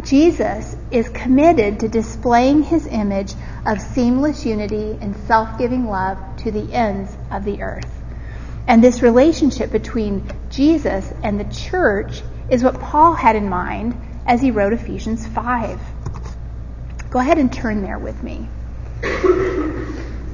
[0.03, 3.33] Jesus is committed to displaying his image
[3.65, 7.91] of seamless unity and self-giving love to the ends of the earth.
[8.67, 14.41] And this relationship between Jesus and the church is what Paul had in mind as
[14.41, 15.81] he wrote Ephesians 5.
[17.09, 18.47] Go ahead and turn there with me.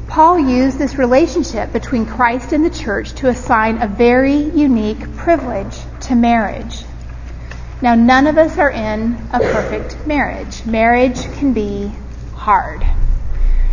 [0.08, 5.78] Paul used this relationship between Christ and the church to assign a very unique privilege
[6.02, 6.86] to marriage.
[7.82, 10.66] Now, none of us are in a perfect marriage.
[10.66, 11.92] Marriage can be
[12.34, 12.86] hard.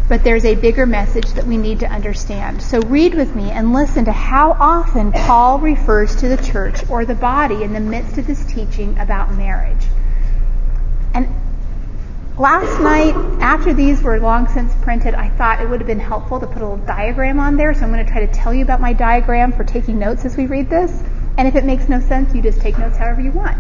[0.09, 2.61] But there's a bigger message that we need to understand.
[2.61, 7.05] So read with me and listen to how often Paul refers to the church or
[7.05, 9.87] the body in the midst of his teaching about marriage.
[11.15, 11.29] And
[12.39, 16.41] Last night, after these were long since printed, I thought it would have been helpful
[16.41, 18.63] to put a little diagram on there, so I'm going to try to tell you
[18.63, 21.03] about my diagram for taking notes as we read this.
[21.37, 23.59] And if it makes no sense, you just take notes however you want.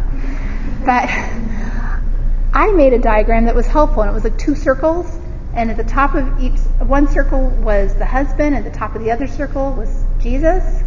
[0.86, 1.06] But
[2.54, 5.06] I made a diagram that was helpful, and it was like two circles,
[5.52, 8.96] and at the top of each, one circle was the husband, and at the top
[8.96, 10.82] of the other circle was Jesus,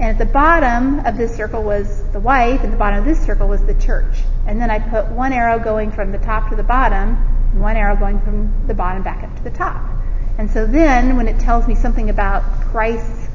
[0.00, 3.20] and at the bottom of this circle was the wife, and the bottom of this
[3.24, 4.22] circle was the church.
[4.46, 7.16] And then I put one arrow going from the top to the bottom,
[7.52, 9.82] and one arrow going from the bottom back up to the top.
[10.38, 13.28] And so then, when it tells me something about Christ's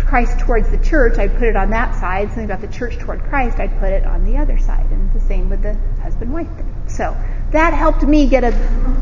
[0.00, 2.28] Christ towards the church, I'd put it on that side.
[2.28, 4.90] Something about the church toward Christ, I'd put it on the other side.
[4.90, 5.72] And the same with the
[6.02, 6.74] husband-wife thing.
[6.86, 7.16] So
[7.52, 8.52] that helped me get a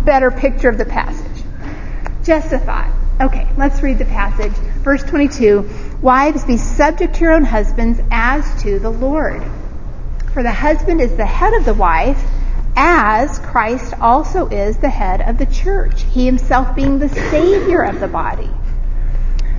[0.05, 1.45] better picture of the passage.
[2.25, 2.93] Just a thought.
[3.21, 4.53] Okay, let's read the passage.
[4.83, 5.69] Verse 22.
[6.01, 9.43] Wives, be subject to your own husbands as to the Lord.
[10.33, 12.23] For the husband is the head of the wife,
[12.77, 18.01] as Christ also is the head of the church, he himself being the Savior of
[18.01, 18.51] the body.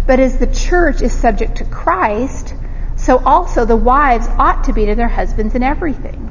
[0.08, 2.54] But as the church is subject to Christ,
[2.96, 6.31] so also the wives ought to be to their husbands in everything.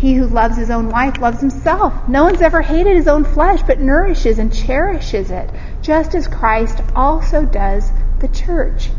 [0.00, 2.08] He who loves his own wife loves himself.
[2.08, 5.50] No one's ever hated his own flesh, but nourishes and cherishes it,
[5.82, 8.90] just as Christ also does the church,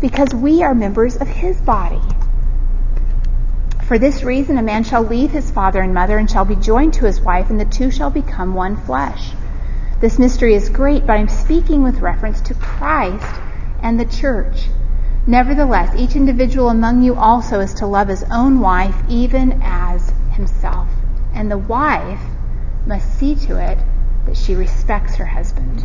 [0.00, 2.00] because we are members of his body.
[3.82, 6.94] For this reason, a man shall leave his father and mother and shall be joined
[6.94, 9.32] to his wife, and the two shall become one flesh.
[10.00, 13.40] This mystery is great, but I'm speaking with reference to Christ
[13.82, 14.68] and the church.
[15.26, 20.88] Nevertheless, each individual among you also is to love his own wife, even as himself.
[21.32, 22.20] And the wife
[22.86, 23.78] must see to it
[24.26, 25.84] that she respects her husband.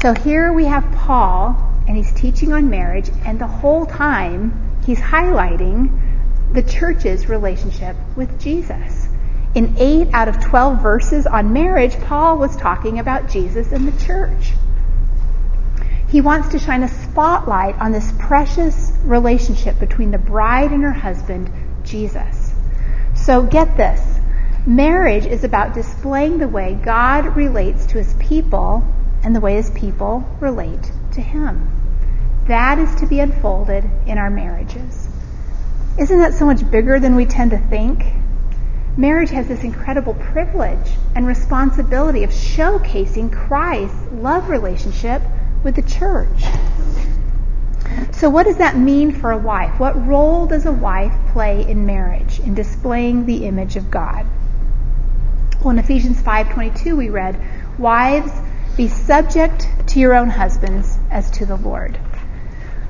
[0.00, 5.00] So here we have Paul, and he's teaching on marriage, and the whole time he's
[5.00, 5.90] highlighting
[6.52, 9.08] the church's relationship with Jesus.
[9.54, 14.04] In 8 out of 12 verses on marriage, Paul was talking about Jesus and the
[14.04, 14.52] church.
[16.10, 20.92] He wants to shine a spotlight on this precious relationship between the bride and her
[20.92, 21.50] husband,
[21.82, 22.47] Jesus.
[23.24, 24.00] So get this.
[24.66, 28.82] Marriage is about displaying the way God relates to his people
[29.22, 31.70] and the way his people relate to him.
[32.46, 35.08] That is to be unfolded in our marriages.
[35.98, 38.04] Isn't that so much bigger than we tend to think?
[38.96, 45.22] Marriage has this incredible privilege and responsibility of showcasing Christ's love relationship
[45.62, 46.44] with the church.
[48.10, 49.78] So, what does that mean for a wife?
[49.78, 54.26] What role does a wife play in marriage in displaying the image of God?
[55.60, 57.36] Well, in Ephesians 5:22 we read,
[57.78, 58.32] "Wives,
[58.76, 61.98] be subject to your own husbands as to the Lord."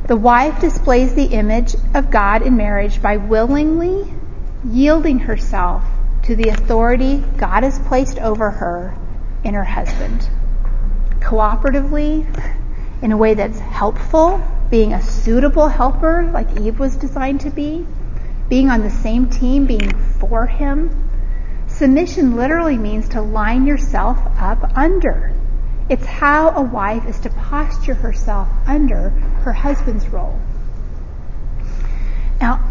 [0.07, 4.13] The wife displays the image of God in marriage by willingly
[4.65, 5.83] yielding herself
[6.23, 8.95] to the authority God has placed over her
[9.45, 10.29] in her husband.
[11.21, 12.27] Cooperatively,
[13.03, 14.41] in a way that's helpful
[14.71, 17.87] being a suitable helper like Eve was designed to be,
[18.49, 21.09] being on the same team, being for him.
[21.67, 25.33] Submission literally means to line yourself up under.
[25.89, 29.11] It's how a wife is to posture herself under
[29.45, 30.39] her husband's role.
[32.41, 32.63] Now,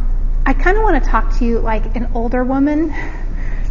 [0.45, 2.93] I kind of want to talk to you like an older woman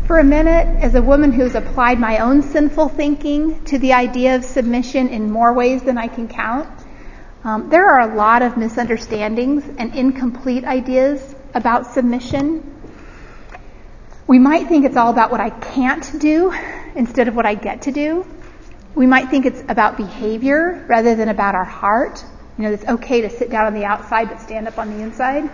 [0.07, 4.37] for a minute as a woman who's applied my own sinful thinking to the idea
[4.37, 6.69] of submission in more ways than I can count.
[7.47, 11.23] Um, there are a lot of misunderstandings and incomplete ideas
[11.55, 12.75] about submission.
[14.27, 16.53] We might think it's all about what I can't do
[16.97, 18.27] instead of what I get to do.
[18.97, 22.25] We might think it's about behavior rather than about our heart.
[22.59, 25.01] You know, it's okay to sit down on the outside but stand up on the
[25.01, 25.49] inside.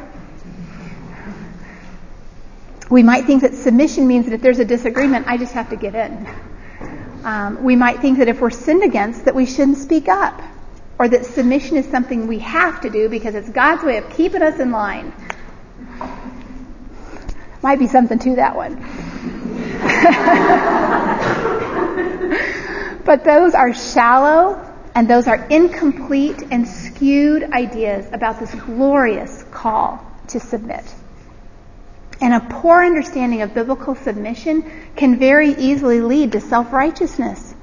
[2.88, 5.76] We might think that submission means that if there's a disagreement, I just have to
[5.76, 6.26] give in.
[7.22, 10.40] Um, we might think that if we're sinned against, that we shouldn't speak up
[11.02, 14.40] or that submission is something we have to do because it's God's way of keeping
[14.40, 15.12] us in line.
[17.60, 18.76] Might be something to that one.
[23.04, 24.64] but those are shallow
[24.94, 30.84] and those are incomplete and skewed ideas about this glorious call to submit.
[32.20, 37.56] And a poor understanding of biblical submission can very easily lead to self-righteousness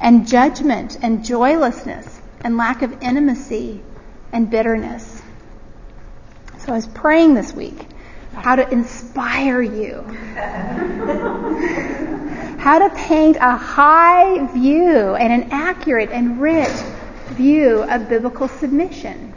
[0.00, 2.13] and judgment and joylessness
[2.44, 3.82] and lack of intimacy
[4.32, 5.22] and bitterness.
[6.58, 7.88] So I was praying this week
[8.34, 10.02] how to inspire you,
[12.58, 16.72] how to paint a high view and an accurate and rich
[17.28, 19.34] view of biblical submission.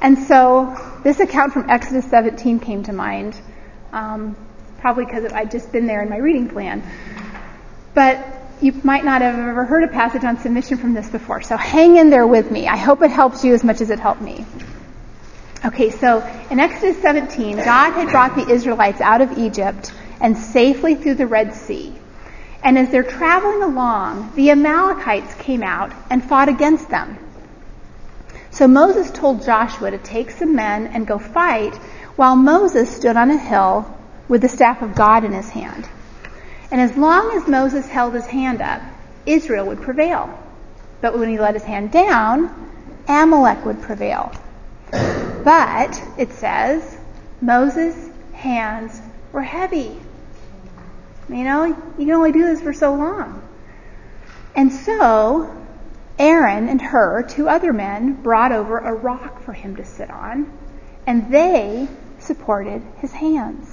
[0.00, 3.40] And so this account from Exodus 17 came to mind,
[3.92, 4.36] um,
[4.78, 6.82] probably because I'd just been there in my reading plan.
[7.94, 11.56] But you might not have ever heard a passage on submission from this before, so
[11.56, 12.68] hang in there with me.
[12.68, 14.44] I hope it helps you as much as it helped me.
[15.64, 16.20] Okay, so
[16.50, 21.26] in Exodus 17, God had brought the Israelites out of Egypt and safely through the
[21.26, 21.92] Red Sea.
[22.62, 27.18] And as they're traveling along, the Amalekites came out and fought against them.
[28.52, 31.74] So Moses told Joshua to take some men and go fight
[32.14, 33.92] while Moses stood on a hill
[34.28, 35.88] with the staff of God in his hand.
[36.72, 38.80] And as long as Moses held his hand up,
[39.26, 40.36] Israel would prevail.
[41.02, 42.72] But when he let his hand down,
[43.06, 44.32] Amalek would prevail.
[44.90, 46.96] But, it says,
[47.42, 48.98] Moses' hands
[49.32, 50.00] were heavy.
[51.28, 53.46] You know, you can only do this for so long.
[54.54, 55.54] And so,
[56.18, 60.50] Aaron and Hur, two other men, brought over a rock for him to sit on,
[61.06, 61.86] and they
[62.18, 63.71] supported his hands.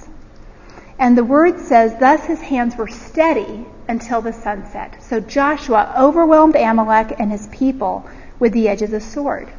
[1.00, 5.02] And the word says, thus his hands were steady until the sunset.
[5.02, 8.06] So Joshua overwhelmed Amalek and his people
[8.38, 9.50] with the edge of the sword.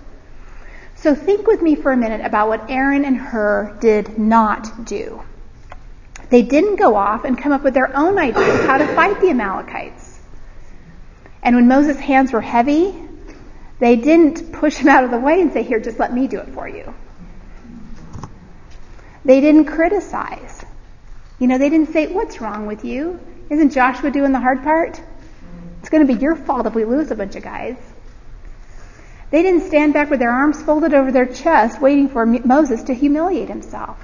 [0.96, 5.24] So think with me for a minute about what Aaron and Hur did not do.
[6.30, 9.32] They didn't go off and come up with their own ideas how to fight the
[9.32, 10.20] Amalekites.
[11.42, 12.94] And when Moses' hands were heavy,
[13.80, 16.40] they didn't push him out of the way and say, here, just let me do
[16.40, 16.94] it for you.
[19.26, 20.66] They didn't criticize.
[21.42, 23.20] You know, they didn't say, what's wrong with you?
[23.50, 25.02] Isn't Joshua doing the hard part?
[25.80, 27.78] It's going to be your fault if we lose a bunch of guys.
[29.32, 32.94] They didn't stand back with their arms folded over their chest waiting for Moses to
[32.94, 33.98] humiliate himself.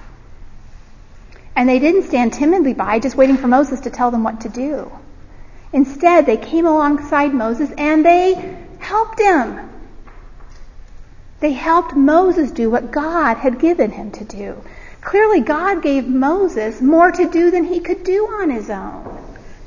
[1.55, 4.49] And they didn't stand timidly by just waiting for Moses to tell them what to
[4.49, 4.91] do.
[5.71, 9.69] Instead, they came alongside Moses and they helped him.
[11.39, 14.63] They helped Moses do what God had given him to do.
[15.07, 19.23] Clearly, God gave Moses more to do than he could do on his own.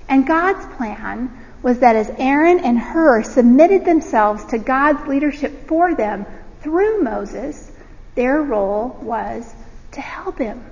[0.07, 1.31] And God's plan
[1.63, 6.27] was that as Aaron and Hur submitted themselves to God's leadership for them
[6.61, 7.73] through Moses,
[8.17, 9.51] their role was
[9.93, 10.63] to help him.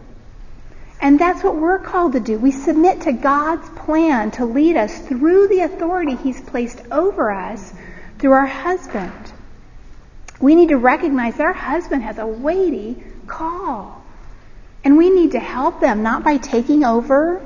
[1.00, 2.38] And that's what we're called to do.
[2.38, 7.72] We submit to God's plan to lead us through the authority He's placed over us
[8.18, 9.32] through our husband.
[10.42, 13.97] We need to recognize our husband has a weighty call.
[14.84, 17.42] And we need to help them, not by taking over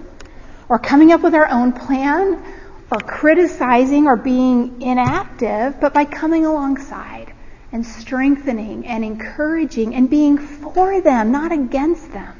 [0.68, 2.42] or coming up with our own plan
[2.90, 7.32] or criticizing or being inactive, but by coming alongside
[7.72, 12.38] and strengthening and encouraging and being for them, not against them.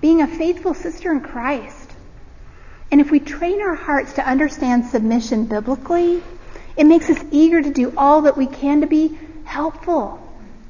[0.00, 1.90] Being a faithful sister in Christ.
[2.92, 6.22] And if we train our hearts to understand submission biblically,
[6.76, 10.22] it makes us eager to do all that we can to be helpful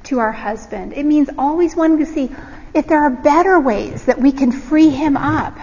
[0.05, 0.93] to our husband.
[0.93, 2.31] It means always wanting to see
[2.73, 5.57] if there are better ways that we can free him up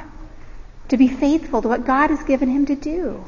[0.88, 3.24] to be faithful to what God has given him to do.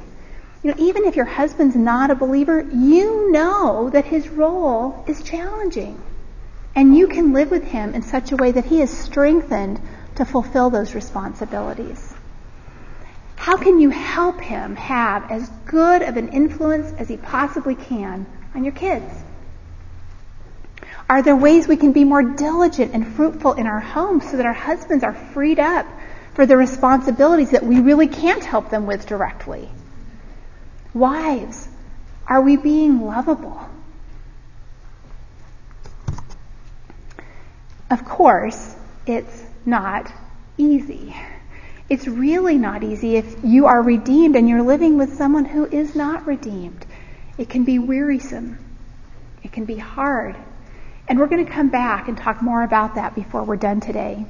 [0.63, 5.23] You know, even if your husband's not a believer, you know that his role is
[5.23, 6.01] challenging.
[6.75, 9.81] And you can live with him in such a way that he is strengthened
[10.17, 12.15] to fulfill those responsibilities.
[13.37, 18.27] How can you help him have as good of an influence as he possibly can
[18.55, 19.13] on your kids?
[21.09, 24.47] Are there ways we can be more diligent and fruitful in our homes so that
[24.47, 25.87] our husbands are freed up
[26.37, 29.71] for the responsibilities that we really can't help them with directly.
[30.93, 31.67] Wives,
[32.27, 33.59] are we being lovable?
[37.91, 38.77] Of course,
[39.07, 40.13] it's not
[40.59, 41.17] easy.
[41.89, 45.95] It's really not easy if you are redeemed and you're living with someone who is
[45.95, 46.85] not redeemed.
[47.39, 48.59] It can be wearisome.
[49.43, 50.37] It can be hard.
[51.09, 54.27] And we're going to come back and talk more about that before we're done today.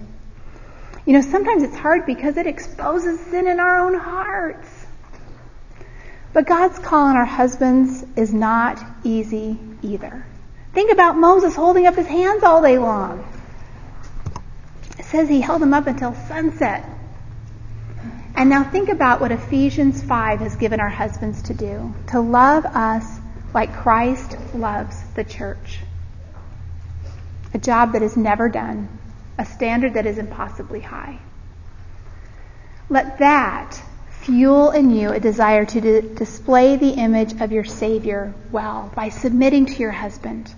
[1.06, 4.68] You know, sometimes it's hard because it exposes sin in our own hearts.
[6.32, 10.26] But God's call on our husbands is not easy either.
[10.74, 13.26] Think about Moses holding up his hands all day long.
[14.98, 16.86] It says he held them up until sunset.
[18.34, 22.66] And now think about what Ephesians 5 has given our husbands to do to love
[22.66, 23.18] us
[23.54, 25.78] like Christ loves the church.
[27.54, 28.88] A job that is never done
[29.38, 31.18] a standard that is impossibly high.
[32.88, 38.34] Let that fuel in you a desire to d- display the image of your Savior
[38.50, 40.52] well by submitting to your husband,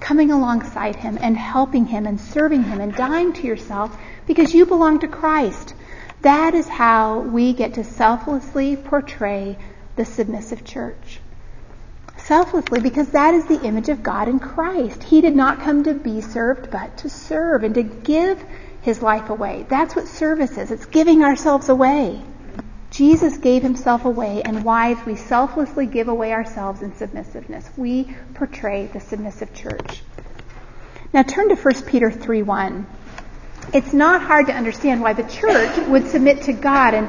[0.00, 3.96] coming alongside him and helping him and serving him and dying to yourself
[4.26, 5.74] because you belong to Christ.
[6.22, 9.56] That is how we get to selflessly portray
[9.96, 11.20] the submissive church
[12.26, 15.02] selflessly because that is the image of God in Christ.
[15.02, 18.42] He did not come to be served, but to serve and to give
[18.82, 19.66] his life away.
[19.68, 20.70] That's what service is.
[20.70, 22.22] It's giving ourselves away.
[22.90, 27.68] Jesus gave himself away, and wives, we selflessly give away ourselves in submissiveness.
[27.76, 30.02] We portray the submissive church.
[31.12, 32.86] Now turn to 1 Peter 3 1.
[33.72, 37.08] It's not hard to understand why the church would submit to God and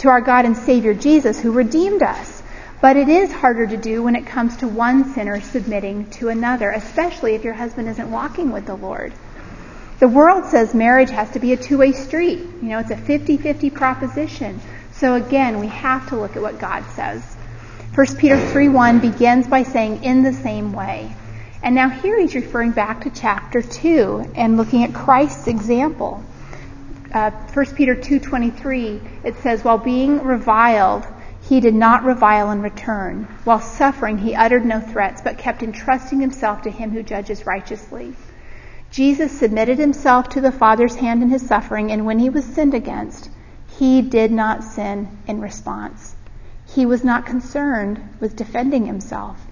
[0.00, 2.39] to our God and Savior Jesus who redeemed us.
[2.80, 6.70] But it is harder to do when it comes to one sinner submitting to another,
[6.70, 9.12] especially if your husband isn't walking with the Lord.
[9.98, 12.38] The world says marriage has to be a two-way street.
[12.38, 14.60] You know, it's a 50-50 proposition.
[14.92, 17.22] So again, we have to look at what God says.
[17.94, 21.12] 1 Peter 3:1 begins by saying in the same way.
[21.62, 26.22] And now here he's referring back to chapter 2 and looking at Christ's example.
[27.12, 31.06] Uh, 1 Peter 2:23 it says while being reviled
[31.50, 33.26] he did not revile in return.
[33.42, 38.14] While suffering he uttered no threats but kept entrusting himself to him who judges righteously.
[38.92, 42.72] Jesus submitted himself to the Father's hand in his suffering and when he was sinned
[42.72, 43.30] against
[43.76, 46.14] he did not sin in response.
[46.72, 49.44] He was not concerned with defending himself.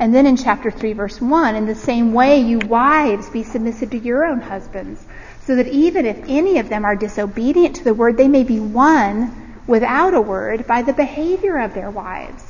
[0.00, 3.90] And then in chapter 3 verse 1, in the same way, you wives be submissive
[3.90, 5.06] to your own husbands,
[5.42, 8.58] so that even if any of them are disobedient to the word, they may be
[8.58, 12.44] won without a word by the behavior of their wives.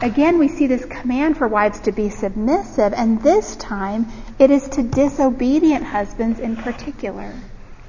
[0.00, 4.06] Again, we see this command for wives to be submissive, and this time
[4.38, 7.32] it is to disobedient husbands in particular.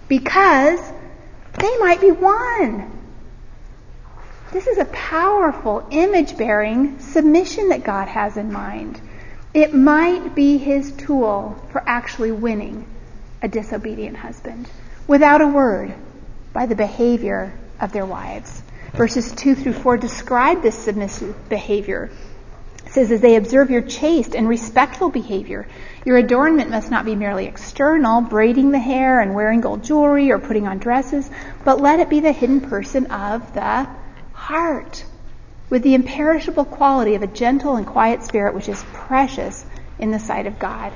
[0.08, 0.80] Because
[1.60, 2.92] they might be won.
[4.52, 9.00] This is a powerful image bearing submission that God has in mind.
[9.54, 12.88] It might be his tool for actually winning
[13.42, 14.68] a disobedient husband
[15.08, 15.94] without a word
[16.54, 18.63] by the behavior of their wives.
[18.96, 22.12] Verses 2 through 4 describe this submissive behavior.
[22.86, 25.68] It says, as they observe your chaste and respectful behavior,
[26.06, 30.38] your adornment must not be merely external, braiding the hair and wearing gold jewelry or
[30.38, 31.28] putting on dresses,
[31.66, 33.88] but let it be the hidden person of the
[34.34, 35.06] heart,
[35.72, 39.66] with the imperishable quality of a gentle and quiet spirit which is precious
[39.98, 40.94] in the sight of God.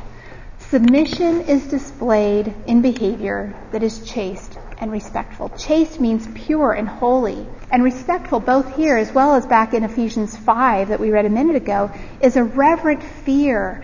[0.60, 5.50] Submission is displayed in behavior that is chaste and respectful.
[5.50, 7.46] Chaste means pure and holy.
[7.72, 11.30] And respectful, both here as well as back in Ephesians 5 that we read a
[11.30, 11.92] minute ago,
[12.22, 13.84] is a reverent fear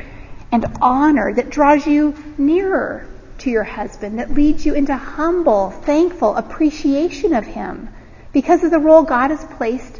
[0.52, 3.08] and honor that draws you nearer
[3.40, 7.90] to your husband, that leads you into humble, thankful appreciation of him
[8.32, 10.00] because of the role God has placed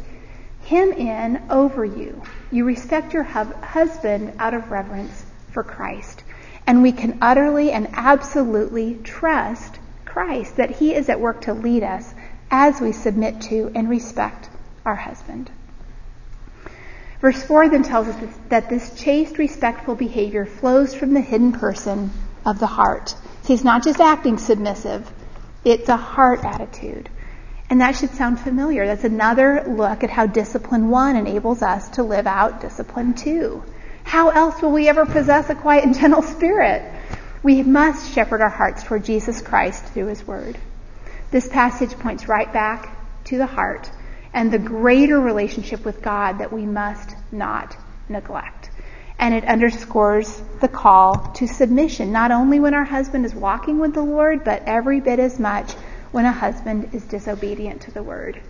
[0.62, 2.22] him in over you.
[2.50, 6.22] You respect your husband out of reverence for Christ.
[6.66, 9.73] And we can utterly and absolutely trust
[10.14, 12.14] Christ that he is at work to lead us
[12.48, 14.48] as we submit to and respect
[14.84, 15.50] our husband.
[17.20, 22.12] Verse 4 then tells us that this chaste, respectful behavior flows from the hidden person
[22.46, 23.16] of the heart.
[23.44, 25.12] He's not just acting submissive,
[25.64, 27.08] it's a heart attitude.
[27.68, 28.86] And that should sound familiar.
[28.86, 33.64] That's another look at how discipline one enables us to live out discipline two.
[34.04, 36.82] How else will we ever possess a quiet and gentle spirit?
[37.44, 40.56] We must shepherd our hearts toward Jesus Christ through his word.
[41.30, 43.90] This passage points right back to the heart
[44.32, 47.76] and the greater relationship with God that we must not
[48.08, 48.70] neglect.
[49.18, 53.92] And it underscores the call to submission, not only when our husband is walking with
[53.92, 55.74] the Lord, but every bit as much
[56.12, 58.40] when a husband is disobedient to the word.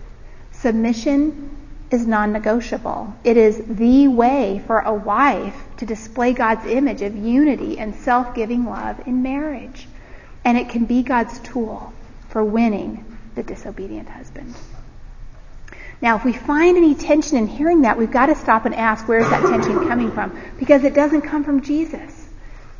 [0.53, 1.49] Submission
[1.91, 3.13] is non-negotiable.
[3.25, 8.65] It is the way for a wife to display God's image of unity and self-giving
[8.65, 9.87] love in marriage.
[10.43, 11.93] And it can be God's tool
[12.29, 14.55] for winning the disobedient husband.
[16.01, 19.07] Now, if we find any tension in hearing that, we've got to stop and ask
[19.07, 20.37] where is that tension coming from?
[20.59, 22.29] Because it doesn't come from Jesus.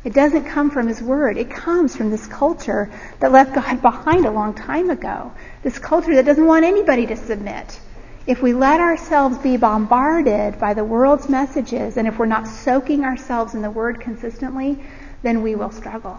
[0.04, 1.36] It doesn't come from His Word.
[1.36, 5.32] It comes from this culture that left God behind a long time ago.
[5.62, 7.80] This culture that doesn't want anybody to submit.
[8.26, 13.04] If we let ourselves be bombarded by the world's messages and if we're not soaking
[13.04, 14.82] ourselves in the Word consistently,
[15.22, 16.18] then we will struggle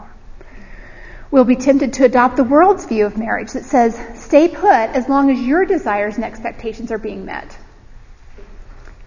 [1.30, 5.10] We'll be tempted to adopt the world's view of marriage that says, stay put as
[5.10, 7.58] long as your desires and expectations are being met.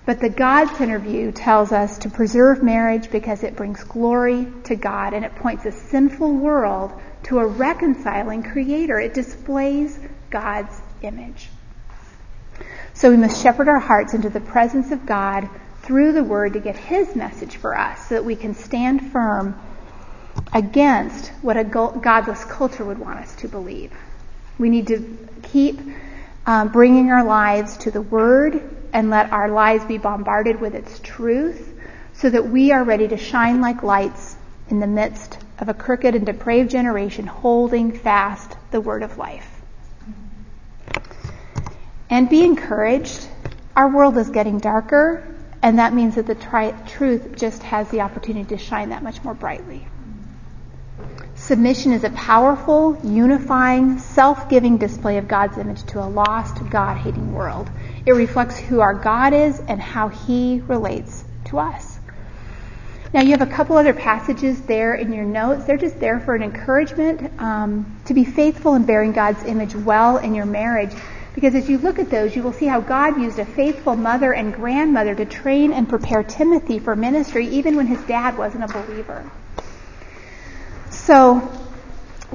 [0.05, 5.15] But the God-centered view tells us to preserve marriage because it brings glory to God
[5.15, 6.93] and it points a sinful world
[7.25, 9.01] to a reconciling creator.
[9.01, 9.99] It displays
[10.29, 11.49] God's image.
[12.95, 15.49] So we must shepherd our hearts into the presence of God
[15.83, 19.59] through the word to get his message for us so that we can stand firm
[20.53, 23.93] against what a godless culture would want us to believe.
[24.59, 25.81] We need to keep
[26.47, 28.61] um, bringing our lives to the Word
[28.93, 31.73] and let our lives be bombarded with its truth
[32.12, 34.37] so that we are ready to shine like lights
[34.69, 39.60] in the midst of a crooked and depraved generation holding fast the Word of life.
[42.11, 43.28] And be encouraged.
[43.77, 45.27] Our world is getting darker,
[45.62, 49.23] and that means that the tri- truth just has the opportunity to shine that much
[49.23, 49.87] more brightly.
[51.37, 57.70] Submission is a powerful, unifying, self-giving display of God's image to a lost, God-hating world.
[58.05, 61.99] It reflects who our God is and how he relates to us.
[63.15, 65.65] Now you have a couple other passages there in your notes.
[65.65, 70.19] They're just there for an encouragement um, to be faithful in bearing God's image well
[70.19, 70.93] in your marriage.
[71.41, 74.35] Because as you look at those, you will see how God used a faithful mother
[74.35, 78.69] and grandmother to train and prepare Timothy for ministry, even when his dad wasn't a
[78.69, 79.25] believer.
[80.91, 81.51] So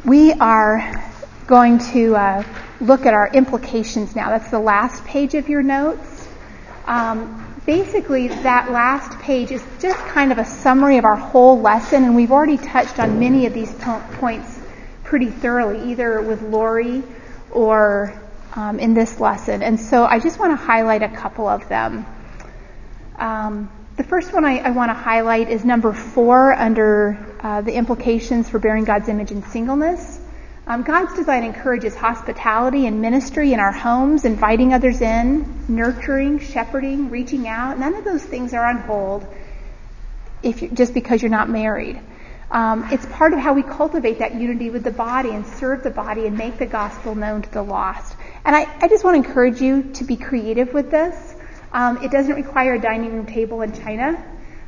[0.03, 1.13] we are
[1.45, 2.43] going to uh,
[2.81, 4.29] look at our implications now.
[4.29, 6.27] That's the last page of your notes.
[6.87, 12.05] Um, basically that last page is just kind of a summary of our whole lesson,
[12.05, 13.71] and we've already touched on many of these
[14.13, 14.59] points
[15.03, 17.03] pretty thoroughly, either with Lori
[17.51, 18.19] or
[18.55, 19.61] um, in this lesson.
[19.61, 22.05] And so I just want to highlight a couple of them.
[23.17, 27.73] Um, the first one I, I want to highlight is number four under uh, the
[27.73, 30.19] implications for bearing God's image in singleness.
[30.67, 37.11] Um, God's design encourages hospitality and ministry in our homes, inviting others in, nurturing, shepherding,
[37.11, 37.77] reaching out.
[37.77, 39.27] None of those things are on hold
[40.41, 42.01] if you, just because you're not married.
[42.49, 45.89] Um, it's part of how we cultivate that unity with the body and serve the
[45.89, 48.15] body and make the gospel known to the lost.
[48.45, 51.35] And I, I just want to encourage you to be creative with this.
[51.73, 54.23] Um, it doesn't require a dining room table in China.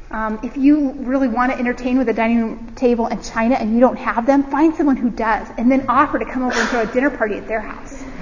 [0.09, 3.73] Um, if you really want to entertain with a dining room table and china and
[3.73, 6.69] you don't have them, find someone who does, and then offer to come over and
[6.69, 7.91] throw a dinner party at their house.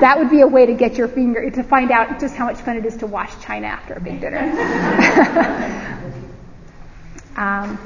[0.00, 2.56] that would be a way to get your finger to find out just how much
[2.56, 4.38] fun it is to wash china after a big dinner.
[7.36, 7.78] um,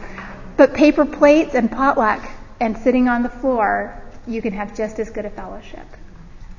[0.57, 2.25] but paper plates and potluck
[2.61, 5.87] and sitting on the floor, you can have just as good a fellowship.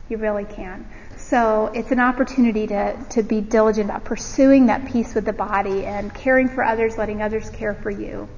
[0.10, 0.88] You really can.
[1.18, 5.86] So it's an opportunity to, to be diligent about pursuing that peace with the body
[5.86, 8.30] and caring for others, letting others care for you.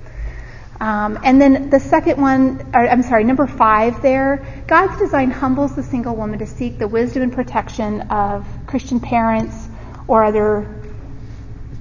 [0.79, 5.75] Um, and then the second one, or, I'm sorry, number five there, God's design humbles
[5.75, 9.67] the single woman to seek the wisdom and protection of Christian parents
[10.07, 10.81] or other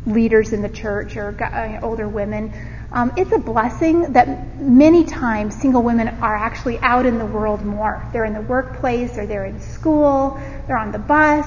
[0.05, 2.53] leaders in the church or uh, older women
[2.91, 7.63] um, it's a blessing that many times single women are actually out in the world
[7.65, 8.07] more.
[8.13, 11.47] They're in the workplace or they're in school, they're on the bus,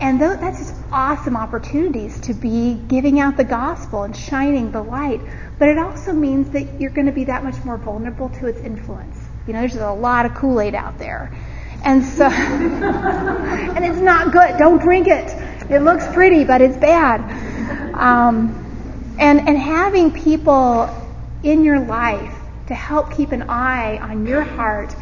[0.00, 5.20] and that's just awesome opportunities to be giving out the gospel and shining the light.
[5.58, 8.60] But it also means that you're going to be that much more vulnerable to its
[8.60, 9.16] influence.
[9.46, 11.30] You know, there's a lot of Kool-Aid out there.
[11.84, 14.58] And so, and it's not good.
[14.58, 15.28] Don't drink it.
[15.70, 17.20] It looks pretty, but it's bad.
[17.94, 18.69] Um,
[19.18, 20.88] and, and having people
[21.42, 22.34] in your life
[22.66, 24.94] to help keep an eye on your heart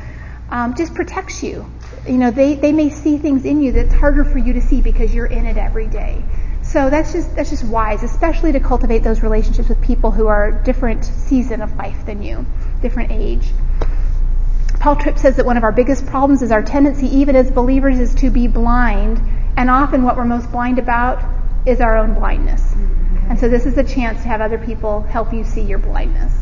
[0.51, 1.71] um, just protects you.
[2.07, 4.81] You know, they, they may see things in you that's harder for you to see
[4.81, 6.23] because you're in it every day.
[6.63, 10.53] So that's just that's just wise, especially to cultivate those relationships with people who are
[10.53, 12.45] different season of life than you,
[12.83, 13.49] different age.
[14.79, 17.99] Paul Tripp says that one of our biggest problems is our tendency, even as believers,
[17.99, 19.19] is to be blind,
[19.57, 21.25] and often what we're most blind about
[21.67, 22.75] is our own blindness.
[23.29, 26.33] And so this is a chance to have other people help you see your blindness.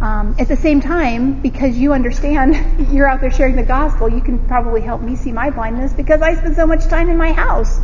[0.00, 4.20] Um, at the same time, because you understand you're out there sharing the gospel, you
[4.20, 7.32] can probably help me see my blindness because I spend so much time in my
[7.32, 7.80] house.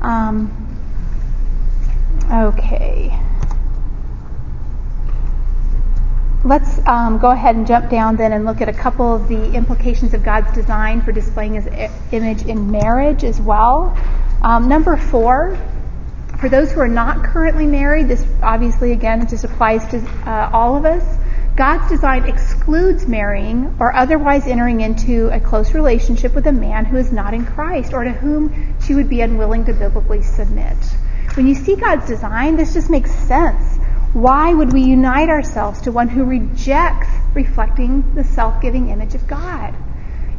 [0.00, 0.52] Um,
[2.30, 3.18] okay.
[6.44, 9.54] Let's um, go ahead and jump down then and look at a couple of the
[9.54, 11.66] implications of God's design for displaying His
[12.12, 13.96] image in marriage as well.
[14.42, 15.58] Um, number four,
[16.44, 19.96] for those who are not currently married, this obviously again just applies to
[20.26, 21.02] uh, all of us.
[21.56, 26.98] God's design excludes marrying or otherwise entering into a close relationship with a man who
[26.98, 30.76] is not in Christ or to whom she would be unwilling to biblically submit.
[31.32, 33.78] When you see God's design, this just makes sense.
[34.12, 39.74] Why would we unite ourselves to one who rejects reflecting the self-giving image of God?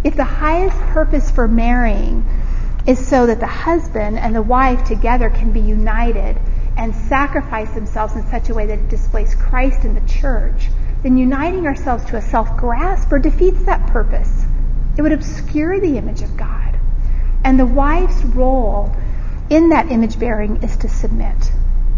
[0.03, 2.23] If the highest purpose for marrying
[2.85, 6.37] is so that the husband and the wife together can be united
[6.77, 10.69] and sacrifice themselves in such a way that it displays Christ in the church,
[11.03, 14.45] then uniting ourselves to a self-grasper defeats that purpose.
[14.97, 16.79] It would obscure the image of God.
[17.43, 18.95] And the wife's role
[19.49, 21.51] in that image bearing is to submit.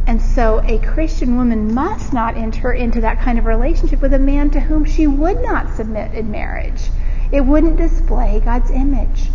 [0.06, 4.20] And so a Christian woman must not enter into that kind of relationship with a
[4.20, 6.90] man to whom she would not submit in marriage.
[7.32, 9.30] It wouldn't display God's image.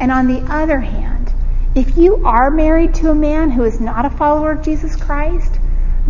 [0.00, 1.34] And on the other hand,
[1.74, 5.60] if you are married to a man who is not a follower of Jesus Christ,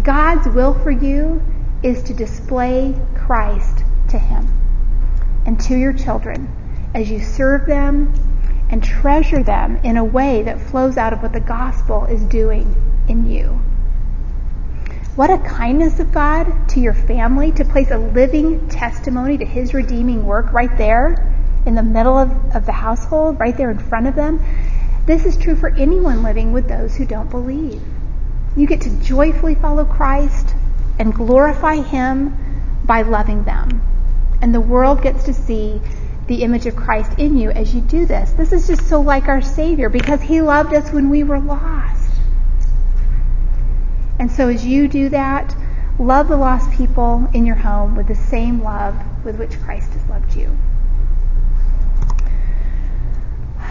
[0.03, 1.43] God's will for you
[1.83, 4.49] is to display Christ to him
[5.45, 6.49] and to your children
[6.95, 8.15] as you serve them
[8.71, 12.73] and treasure them in a way that flows out of what the gospel is doing
[13.09, 13.61] in you.
[15.17, 19.75] What a kindness of God to your family to place a living testimony to his
[19.75, 21.27] redeeming work right there
[21.67, 24.43] in the middle of, of the household, right there in front of them.
[25.07, 27.83] This is true for anyone living with those who don't believe.
[28.57, 30.55] You get to joyfully follow Christ
[30.99, 32.37] and glorify him
[32.85, 33.83] by loving them.
[34.43, 35.81] And the world gets to see
[36.27, 38.31] the image of Christ in you as you do this.
[38.33, 42.13] This is just so like our Savior because He loved us when we were lost.
[44.19, 45.55] And so as you do that,
[45.99, 50.07] love the lost people in your home with the same love with which Christ has
[50.09, 50.57] loved you.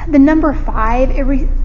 [0.09, 1.11] The number five,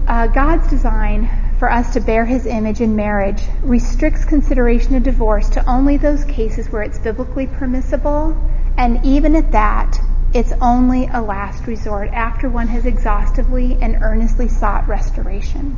[0.07, 1.27] uh, God's design
[1.57, 6.23] for us to bear his image in marriage restricts consideration of divorce to only those
[6.25, 8.37] cases where it's biblically permissible,
[8.77, 9.97] and even at that,
[10.35, 15.75] it's only a last resort after one has exhaustively and earnestly sought restoration.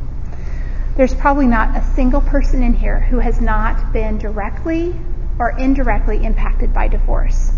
[0.94, 4.94] There's probably not a single person in here who has not been directly
[5.38, 7.50] or indirectly impacted by divorce.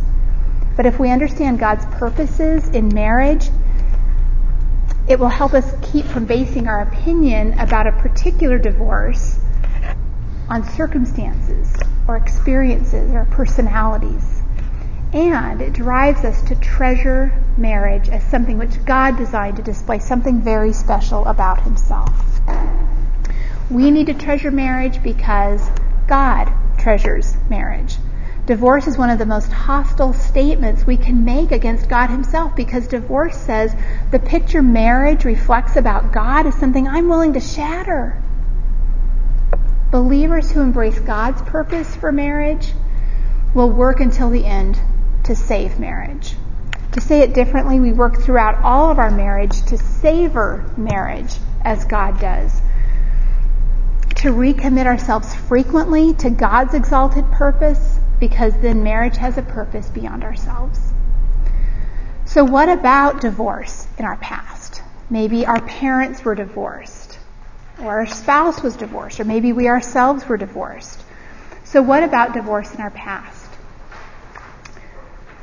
[0.77, 3.51] But if we understand God's purposes in marriage,
[5.11, 9.41] it will help us keep from basing our opinion about a particular divorce
[10.49, 11.75] on circumstances
[12.07, 14.41] or experiences or personalities.
[15.13, 20.41] And it drives us to treasure marriage as something which God designed to display something
[20.41, 22.41] very special about Himself.
[23.69, 25.71] We need to treasure marriage because
[26.07, 27.97] God treasures marriage.
[28.51, 32.89] Divorce is one of the most hostile statements we can make against God Himself because
[32.89, 33.73] divorce says
[34.11, 38.21] the picture marriage reflects about God is something I'm willing to shatter.
[39.93, 42.73] Believers who embrace God's purpose for marriage
[43.55, 44.81] will work until the end
[45.23, 46.35] to save marriage.
[46.91, 51.85] To say it differently, we work throughout all of our marriage to savor marriage as
[51.85, 52.61] God does.
[54.17, 60.23] To recommit ourselves frequently to God's exalted purpose because then marriage has a purpose beyond
[60.23, 60.93] ourselves.
[62.27, 64.83] So what about divorce in our past?
[65.09, 67.19] Maybe our parents were divorced,
[67.83, 71.03] or our spouse was divorced, or maybe we ourselves were divorced.
[71.65, 73.51] So what about divorce in our past?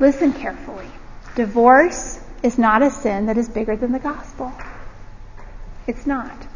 [0.00, 0.86] Listen carefully.
[1.34, 4.52] Divorce is not a sin that is bigger than the gospel.
[5.86, 6.46] It's not.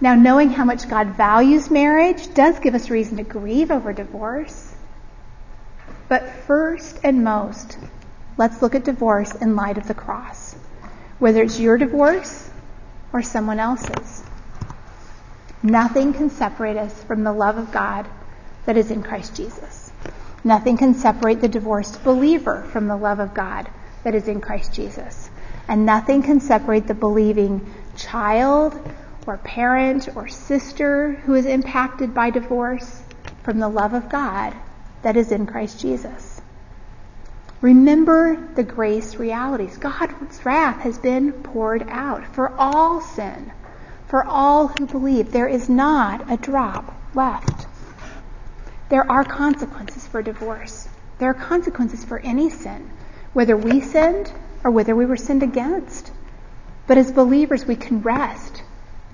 [0.00, 4.63] Now, knowing how much God values marriage does give us reason to grieve over divorce.
[6.08, 7.78] But first and most,
[8.36, 10.54] let's look at divorce in light of the cross,
[11.18, 12.50] whether it's your divorce
[13.12, 14.22] or someone else's.
[15.62, 18.06] Nothing can separate us from the love of God
[18.66, 19.92] that is in Christ Jesus.
[20.42, 23.70] Nothing can separate the divorced believer from the love of God
[24.02, 25.30] that is in Christ Jesus.
[25.68, 28.78] And nothing can separate the believing child
[29.26, 33.02] or parent or sister who is impacted by divorce
[33.42, 34.54] from the love of God
[35.04, 36.40] that is in Christ Jesus.
[37.60, 39.78] Remember the grace realities.
[39.78, 43.52] God's wrath has been poured out for all sin,
[44.06, 45.30] for all who believe.
[45.30, 47.66] There is not a drop left.
[48.88, 50.88] There are consequences for divorce.
[51.18, 52.90] There are consequences for any sin,
[53.32, 54.32] whether we sinned
[54.62, 56.12] or whether we were sinned against.
[56.86, 58.62] But as believers, we can rest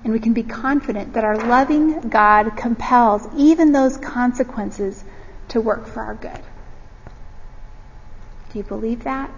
[0.03, 5.03] and we can be confident that our loving God compels even those consequences
[5.49, 6.41] to work for our good.
[8.51, 9.31] Do you believe that?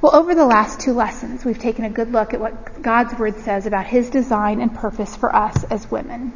[0.00, 3.34] Well, over the last two lessons, we've taken a good look at what God's Word
[3.38, 6.32] says about His design and purpose for us as women.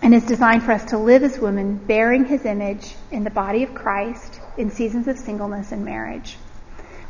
[0.00, 3.64] And His design for us to live as women, bearing His image in the body
[3.64, 6.36] of Christ in seasons of singleness and marriage.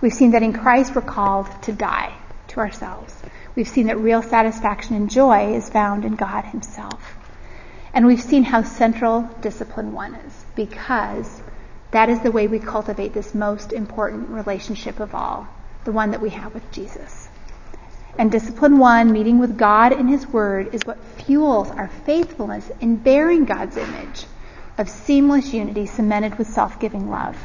[0.01, 2.17] We've seen that in Christ we're called to die
[2.49, 3.15] to ourselves.
[3.57, 7.17] We've seen that real satisfaction and joy is found in God Himself.
[7.95, 11.41] And we've seen how central discipline one is because
[11.91, 15.49] that is the way we cultivate this most important relationship of all,
[15.85, 17.29] the one that we have with Jesus.
[18.19, 22.97] And discipline one, meeting with God in His Word, is what fuels our faithfulness in
[22.97, 24.27] bearing God's image
[24.77, 27.43] of seamless unity cemented with self-giving love.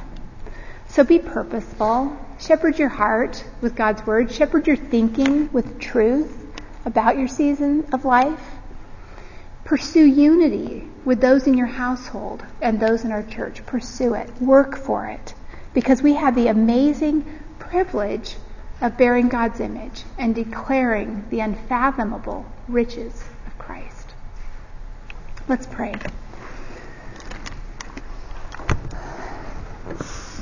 [0.89, 2.17] So be purposeful.
[2.41, 4.31] Shepherd your heart with God's Word.
[4.31, 6.43] Shepherd your thinking with truth
[6.85, 8.41] about your season of life.
[9.63, 13.63] Pursue unity with those in your household and those in our church.
[13.67, 14.27] Pursue it.
[14.41, 15.35] Work for it.
[15.75, 18.35] Because we have the amazing privilege
[18.81, 24.15] of bearing God's image and declaring the unfathomable riches of Christ.
[25.47, 25.93] Let's pray.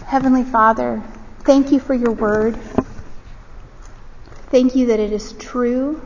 [0.05, 1.03] Heavenly Father,
[1.49, 2.55] thank you for your word.
[4.51, 5.99] Thank you that it is true.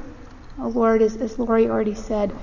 [0.58, 2.34] Oh Lord, as, as Lori already said,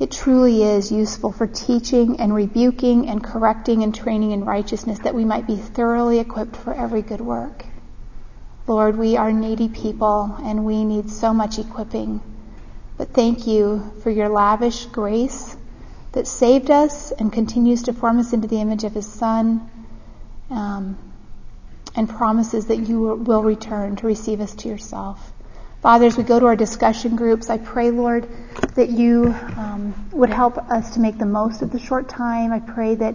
[0.00, 5.14] it truly is useful for teaching and rebuking and correcting and training in righteousness that
[5.14, 7.64] we might be thoroughly equipped for every good work.
[8.66, 12.20] Lord, we are needy people and we need so much equipping.
[12.98, 15.56] But thank you for your lavish grace
[16.10, 19.70] that saved us and continues to form us into the image of his Son
[20.50, 21.13] um,
[21.96, 25.32] and promises that you will return to receive us to yourself.
[25.80, 28.26] Father, as we go to our discussion groups, I pray, Lord,
[28.74, 32.52] that you um, would help us to make the most of the short time.
[32.52, 33.14] I pray that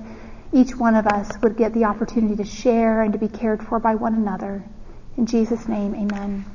[0.53, 3.79] each one of us would get the opportunity to share and to be cared for
[3.79, 4.63] by one another.
[5.17, 6.45] In Jesus' name, amen.